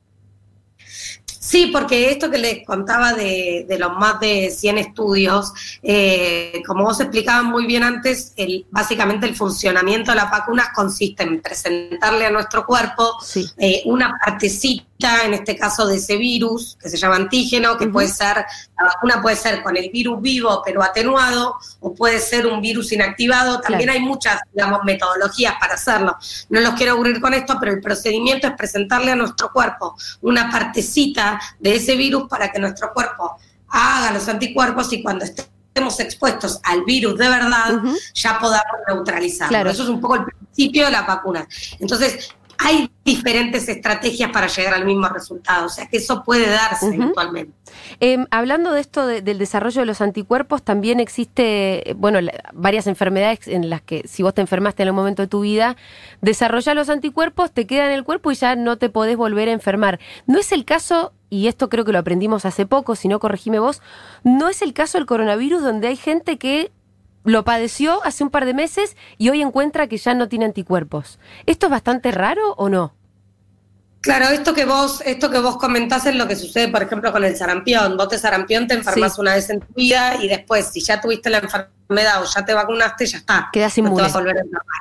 [1.41, 5.51] Sí, porque esto que les contaba de, de los más de 100 estudios,
[5.83, 11.22] eh, como vos explicabas muy bien antes, el, básicamente el funcionamiento de las vacunas consiste
[11.22, 13.47] en presentarle a nuestro cuerpo Sí.
[13.57, 18.09] eh, una partecita, en este caso de ese virus, que se llama antígeno, que puede
[18.09, 18.44] ser,
[18.76, 22.92] la vacuna puede ser con el virus vivo pero atenuado, o puede ser un virus
[22.92, 23.61] inactivado.
[23.61, 24.01] También Claro.
[24.01, 26.16] hay muchas, digamos, metodologías para hacerlo.
[26.49, 30.51] No los quiero aburrir con esto, pero el procedimiento es presentarle a nuestro cuerpo una
[30.51, 33.36] partecita de ese virus para que nuestro cuerpo
[33.68, 37.80] haga los anticuerpos y cuando estemos expuestos al virus de verdad,
[38.14, 39.49] ya podamos neutralizarlo.
[39.51, 39.70] Claro.
[39.70, 41.46] Eso es un poco el principio de las vacunas.
[41.78, 42.30] Entonces,
[42.61, 46.94] hay diferentes estrategias para llegar al mismo resultado, o sea que eso puede darse Ujú.
[46.94, 47.52] eventualmente.
[48.00, 52.32] Em, hablando de esto de- del desarrollo de los anticuerpos, también existe, eh, bueno, la-
[52.52, 55.76] varias enfermedades en las que si vos te enfermaste en algún momento de tu vida,
[56.20, 59.52] desarrollás los anticuerpos, te quedan en el cuerpo y ya no te podés volver a
[59.52, 60.00] enfermar.
[60.26, 63.59] No es el caso, y esto creo que lo aprendimos hace poco, si no corregime
[63.61, 63.80] vos,
[64.24, 66.72] no es el caso del coronavirus donde hay gente que
[67.29, 71.18] lo padeció hace un par de meses y hoy encuentra que ya no tiene anticuerpos.
[71.47, 72.95] ¿Esto es bastante raro o no?
[74.01, 77.24] Claro, esto que vos, esto que vos comentás es lo que sucede, por ejemplo, con
[77.24, 77.97] el sarampión.
[77.97, 79.20] Vos de sarampión te enfermas Sí.
[79.20, 82.55] una vez en tu vida y después, si ya tuviste la enfermedad o ya te
[82.55, 83.49] vacunaste, ya está.
[83.53, 84.03] Quedas No te inmune.
[84.05, 84.76] vas a volver a enfermar.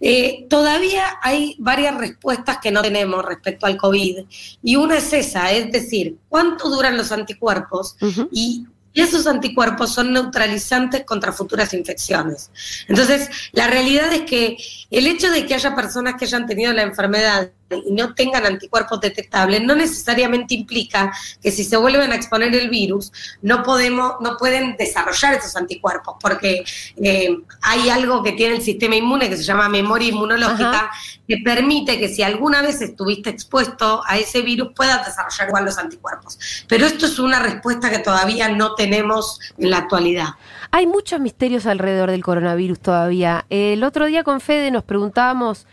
[0.00, 4.18] Eh, todavía hay varias respuestas que no tenemos respecto al COVID.
[4.62, 7.96] Y una es esa, es decir, ¿cuánto duran los anticuerpos?
[8.30, 12.50] Y y esos anticuerpos son neutralizantes contra futuras infecciones.
[12.88, 14.56] Entonces, la realidad es que
[14.90, 19.00] el hecho de que haya personas que hayan tenido la enfermedad y no tengan anticuerpos
[19.00, 21.12] detectables no necesariamente implica
[21.42, 23.12] que si se vuelven a exponer el virus
[23.42, 26.64] no podemos no pueden desarrollar esos anticuerpos porque
[26.96, 30.90] eh, hay algo que tiene el sistema inmune que se llama memoria inmunológica Ajá.
[31.26, 35.78] que permite que si alguna vez estuviste expuesto a ese virus puedas desarrollar igual los
[35.78, 36.38] anticuerpos.
[36.68, 40.28] Pero esto es una respuesta que todavía no tenemos en la actualidad.
[40.70, 43.46] Hay muchos misterios alrededor del coronavirus todavía.
[43.50, 45.66] El otro día con Fede nos preguntábamos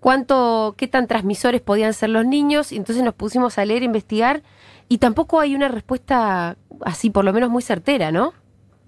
[0.00, 4.42] cuánto, qué tan transmisores podían ser los niños, y entonces nos pusimos a leer, investigar,
[4.88, 8.32] y tampoco hay una respuesta así, por lo menos muy certera, ¿no?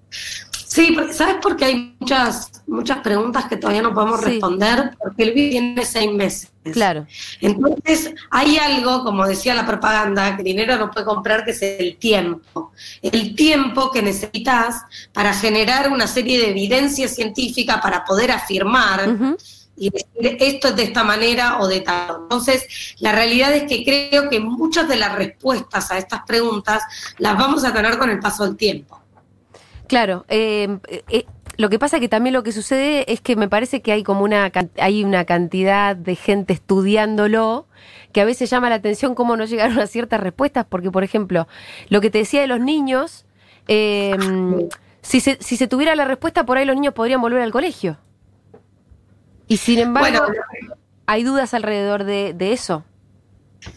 [0.09, 4.25] Sí, porque, ¿sabes por qué hay muchas, muchas preguntas que todavía no podemos Sí.
[4.25, 4.95] responder?
[4.99, 6.51] Porque el virus tiene seis meses.
[6.71, 7.05] Claro.
[7.41, 11.97] Entonces, hay algo, como decía la propaganda, que dinero no puede comprar, que es el
[11.97, 12.71] tiempo.
[13.03, 14.81] El tiempo que necesitas
[15.13, 19.15] para generar una serie de evidencia científica para poder afirmar.
[19.75, 22.17] Y decir esto es de esta manera o de tal.
[22.23, 26.83] Entonces, la realidad es que creo que muchas de las respuestas a estas preguntas
[27.17, 28.99] las vamos a tener con el paso del tiempo.
[29.87, 30.77] Claro, eh,
[31.09, 31.25] eh,
[31.57, 34.23] lo que pasa que también lo que sucede es que me parece que hay como
[34.23, 37.67] una hay una cantidad de gente estudiándolo
[38.11, 41.47] que a veces llama la atención cómo no llegaron a ciertas respuestas, porque por ejemplo,
[41.89, 43.25] lo que te decía de los niños,
[43.67, 44.15] eh,
[45.01, 47.97] si, se, si se tuviera la respuesta, por ahí los niños podrían volver al colegio.
[49.53, 50.33] Y sin embargo, Bueno,
[51.05, 52.83] hay dudas alrededor de, de eso.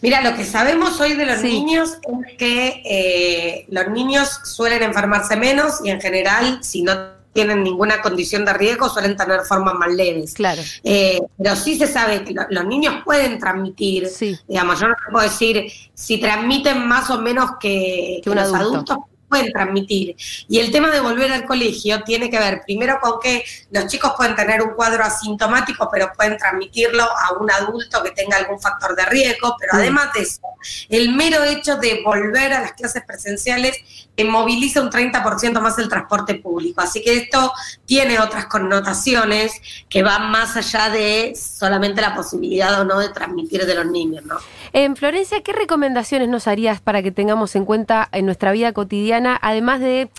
[0.01, 1.49] Mira, lo que sabemos hoy de los Sí.
[1.49, 6.93] niños es que eh, los niños suelen enfermarse menos y en general, si no
[7.31, 10.33] tienen ninguna condición de riesgo, suelen tener formas más leves.
[10.33, 14.35] Claro, Eh, pero sí se sabe que lo- los niños pueden transmitir, sí.
[14.47, 18.57] digamos, yo no te puedo decir si transmiten más o menos que, Que los adulto.
[18.73, 18.97] adultos
[19.27, 20.15] pueden transmitir.
[20.47, 24.13] Y el tema de volver al colegio tiene que ver primero con que los chicos
[24.17, 28.95] pueden tener un cuadro asintomático, pero pueden transmitirlo a un adulto que tenga algún factor
[28.95, 30.41] de riesgo, pero además de eso,
[30.89, 33.77] el mero hecho de volver a las clases presenciales
[34.15, 36.81] eh, moviliza un 30% más el transporte público.
[36.81, 37.53] Así que esto
[37.85, 39.51] tiene otras connotaciones
[39.87, 44.25] que van más allá de solamente la posibilidad o no de transmitir de los niños,
[44.25, 44.37] ¿no?
[44.77, 49.35] En Florencia, ¿qué recomendaciones nos harías para que tengamos en cuenta en nuestra vida cotidiana,
[49.41, 50.11] además de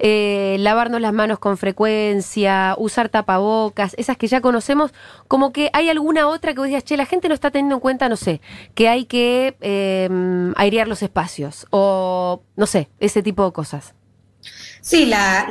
[0.00, 4.92] eh, lavarnos las manos con frecuencia, usar tapabocas, esas que ya conocemos,
[5.28, 7.80] como que hay alguna otra que vos digas, che, la gente no está teniendo en
[7.80, 8.40] cuenta, no sé,
[8.74, 10.08] que hay que eh,
[10.56, 13.94] airear los espacios o, no sé, ese tipo de cosas.
[14.80, 15.46] Sí, la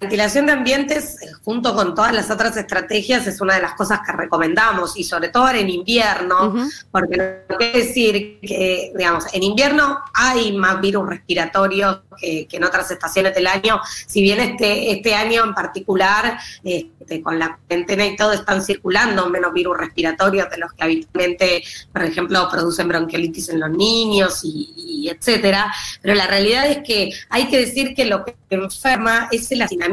[0.00, 4.00] ventilación de ambientes, eh, junto con todas las otras estrategias, es una de las cosas
[4.04, 6.54] que recomendamos, y sobre todo en invierno,
[6.90, 12.64] porque no quiere decir que, digamos, en invierno hay más virus respiratorios que, que en
[12.64, 18.06] otras estaciones del año, si bien este, este año en particular, este, con la cuarentena
[18.06, 21.62] y todo, están circulando menos virus respiratorios de los que habitualmente,
[21.92, 27.10] por ejemplo, producen bronquiolitis en los niños y, y etcétera, pero la realidad es que
[27.28, 29.89] hay que decir que lo que enferma es el hacinamiento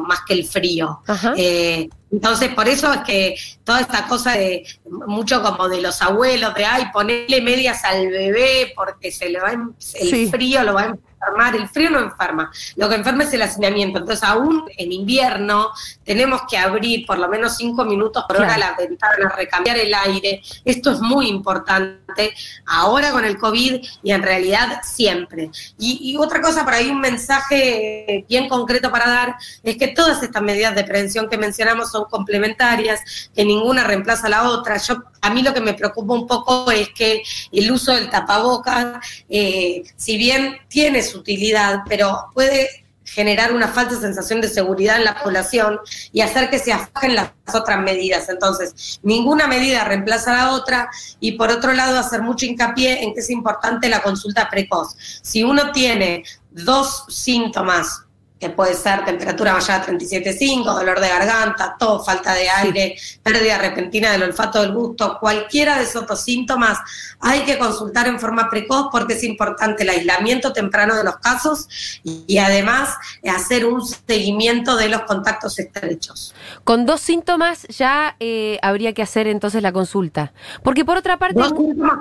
[0.00, 1.00] más que el frío.
[1.36, 4.64] Eh, entonces, por eso es que toda esta cosa de
[5.06, 9.52] mucho como de los abuelos, de ay, ponerle medias al bebé porque se le va
[9.52, 10.28] el Sí.
[10.28, 13.98] frío lo va a enfermar, el frío no enferma, lo que enferma es el hacinamiento.
[13.98, 15.70] Entonces, aún en invierno
[16.04, 18.60] tenemos que abrir por lo menos cinco minutos por hora Claro.
[18.78, 20.42] la ventana, recambiar el aire.
[20.64, 22.34] Esto es muy importante
[22.66, 25.50] ahora con el COVID y en realidad siempre.
[25.78, 30.22] Y, y otra cosa, por ahí un mensaje bien concreto para dar, es que todas
[30.22, 33.00] estas medidas de prevención que mencionamos son complementarias,
[33.34, 34.76] que ninguna reemplaza a la otra.
[34.78, 37.22] Yo, a mí lo que me preocupa un poco es que
[37.52, 42.68] el uso del tapabocas, eh, si bien tiene su utilidad, pero puede
[43.04, 45.80] generar una falsa sensación de seguridad en la población
[46.12, 48.28] y hacer que se aflojen las otras medidas.
[48.28, 50.88] Entonces, ninguna medida reemplaza a la otra
[51.18, 54.96] y por otro lado hacer mucho hincapié en que es importante la consulta precoz.
[55.22, 58.04] Si uno tiene dos síntomas
[58.40, 63.58] que puede ser temperatura mayor a 37,5, dolor de garganta, tos, falta de aire, pérdida
[63.58, 66.78] repentina del olfato del gusto, cualquiera de esos dos síntomas,
[67.20, 71.68] hay que consultar en forma precoz porque es importante el aislamiento temprano de los casos
[72.02, 72.96] y, además
[73.30, 76.34] hacer un seguimiento de los contactos estrechos.
[76.64, 80.32] Con dos síntomas ya eh, habría que hacer entonces la consulta.
[80.62, 81.38] Porque por otra parte...
[81.38, 81.98] Dos síntomas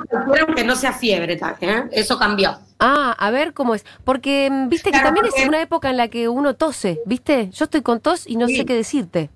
[0.55, 1.89] que no sea fiebre, también, ¿eh?
[1.91, 2.57] eso cambió.
[2.79, 3.85] Ah, a ver cómo es.
[4.05, 7.49] Porque mm, viste que también es una época en la que uno tose, ¿viste?
[7.51, 8.55] Yo estoy con tos y no Sí.
[8.57, 9.29] sé qué decirte.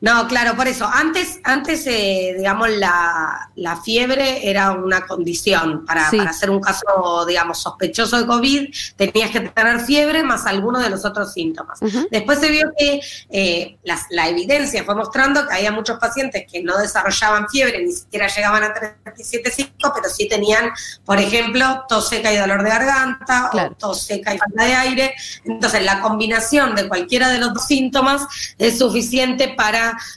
[0.00, 0.86] No, claro, por eso.
[0.92, 5.84] Antes, antes eh, digamos, la, la fiebre era una condición.
[5.86, 6.18] Para, Sí.
[6.18, 10.90] para hacer un caso, digamos, sospechoso de COVID, tenías que tener fiebre más alguno de
[10.90, 11.78] los otros síntomas.
[12.10, 13.78] Después se vio que eh,
[14.10, 18.62] la evidencia fue mostrando que había muchos pacientes que no desarrollaban fiebre, ni siquiera llegaban
[18.64, 20.70] a 37,5, pero sí tenían,
[21.04, 23.72] por ejemplo, tos seca y dolor de garganta, Claro.
[23.72, 25.14] o tos seca y falta de aire.
[25.44, 28.22] Entonces, la combinación de cualquiera de los dos síntomas
[28.58, 29.63] es suficiente para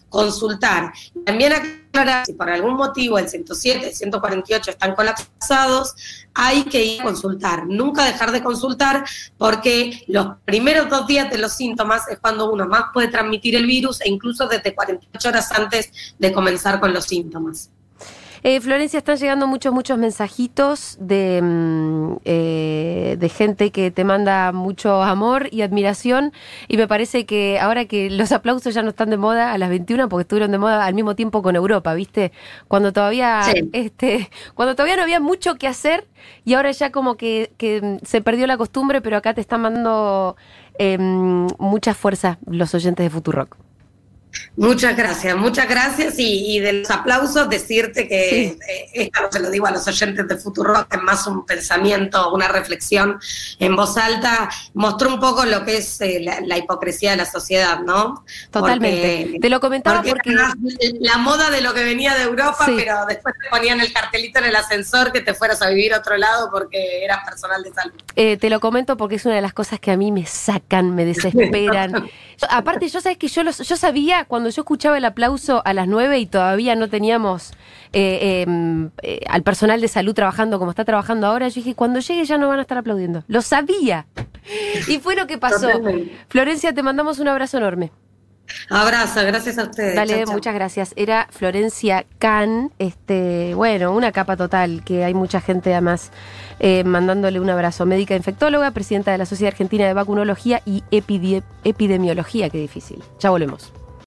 [0.09, 0.93] consultar.
[1.25, 5.95] También aclarar, si por algún motivo el 107, el 148 están colapsados,
[6.33, 7.65] hay que ir a consultar.
[7.67, 9.03] Nunca dejar de consultar
[9.37, 13.65] porque los primeros dos días de los síntomas es cuando uno más puede transmitir el
[13.65, 17.71] virus e incluso desde 48 horas antes de comenzar con los síntomas.
[18.49, 24.53] Eh, Florencia, están llegando muchos, muchos mensajitos de, mm, eh, de gente que te manda
[24.53, 26.31] mucho amor y admiración.
[26.69, 29.67] Y me parece que ahora que los aplausos ya no están de moda a las
[29.67, 32.31] 21, porque estuvieron de moda al mismo tiempo con Europa, ¿viste?
[32.69, 33.69] Cuando todavía, Sí.
[33.73, 36.07] este, cuando todavía no había mucho que hacer
[36.45, 40.37] y ahora ya como que, que, se perdió la costumbre, pero acá te están mandando
[40.79, 43.66] eh, mucha fuerza los oyentes de Futurock.
[44.55, 48.59] Muchas gracias, muchas gracias y, y de los aplausos decirte que Sí.
[48.69, 51.45] eh, esto no se lo digo a los oyentes de Futuro, que es más un
[51.45, 53.19] pensamiento, una reflexión
[53.59, 57.25] en voz alta, mostró un poco lo que es eh, la, la hipocresía de la
[57.25, 58.23] sociedad, ¿no?
[58.51, 59.21] Totalmente.
[59.23, 60.93] Porque- te lo comentaba porque porque...
[60.99, 62.73] la moda de lo que venía de Europa, Sí.
[62.77, 65.99] pero después te ponían el cartelito en el ascensor que te fueras a vivir a
[65.99, 67.93] otro lado porque eras personal de salud.
[68.15, 70.93] Eh, te lo comento porque es una de las cosas que a mí me sacan,
[70.95, 72.09] me desesperan.
[72.49, 75.87] Aparte, yo sabes que yo los, yo sabía cuando yo escuchaba el aplauso a las
[75.87, 77.51] 9 y todavía no teníamos
[77.93, 81.99] eh, eh, eh, al personal de salud trabajando como está trabajando ahora, yo dije, cuando
[81.99, 83.23] llegue ya no van a estar aplaudiendo.
[83.27, 84.05] Lo sabía.
[84.87, 85.69] Y fue lo que pasó.
[86.29, 87.91] Florencia, te mandamos un abrazo enorme.
[88.69, 89.95] Abrazo, gracias a ustedes.
[89.95, 90.33] Dale, Chau, chau.
[90.33, 90.93] muchas gracias.
[90.95, 96.11] Era Florencia Can, este, bueno, una capa total, que hay mucha gente además
[96.59, 97.85] eh, mandándole un abrazo.
[97.85, 103.03] Médica infectóloga, presidenta de la Sociedad Argentina de Vacunología y Epidemiología, qué difícil.
[103.19, 103.71] Ya volvemos.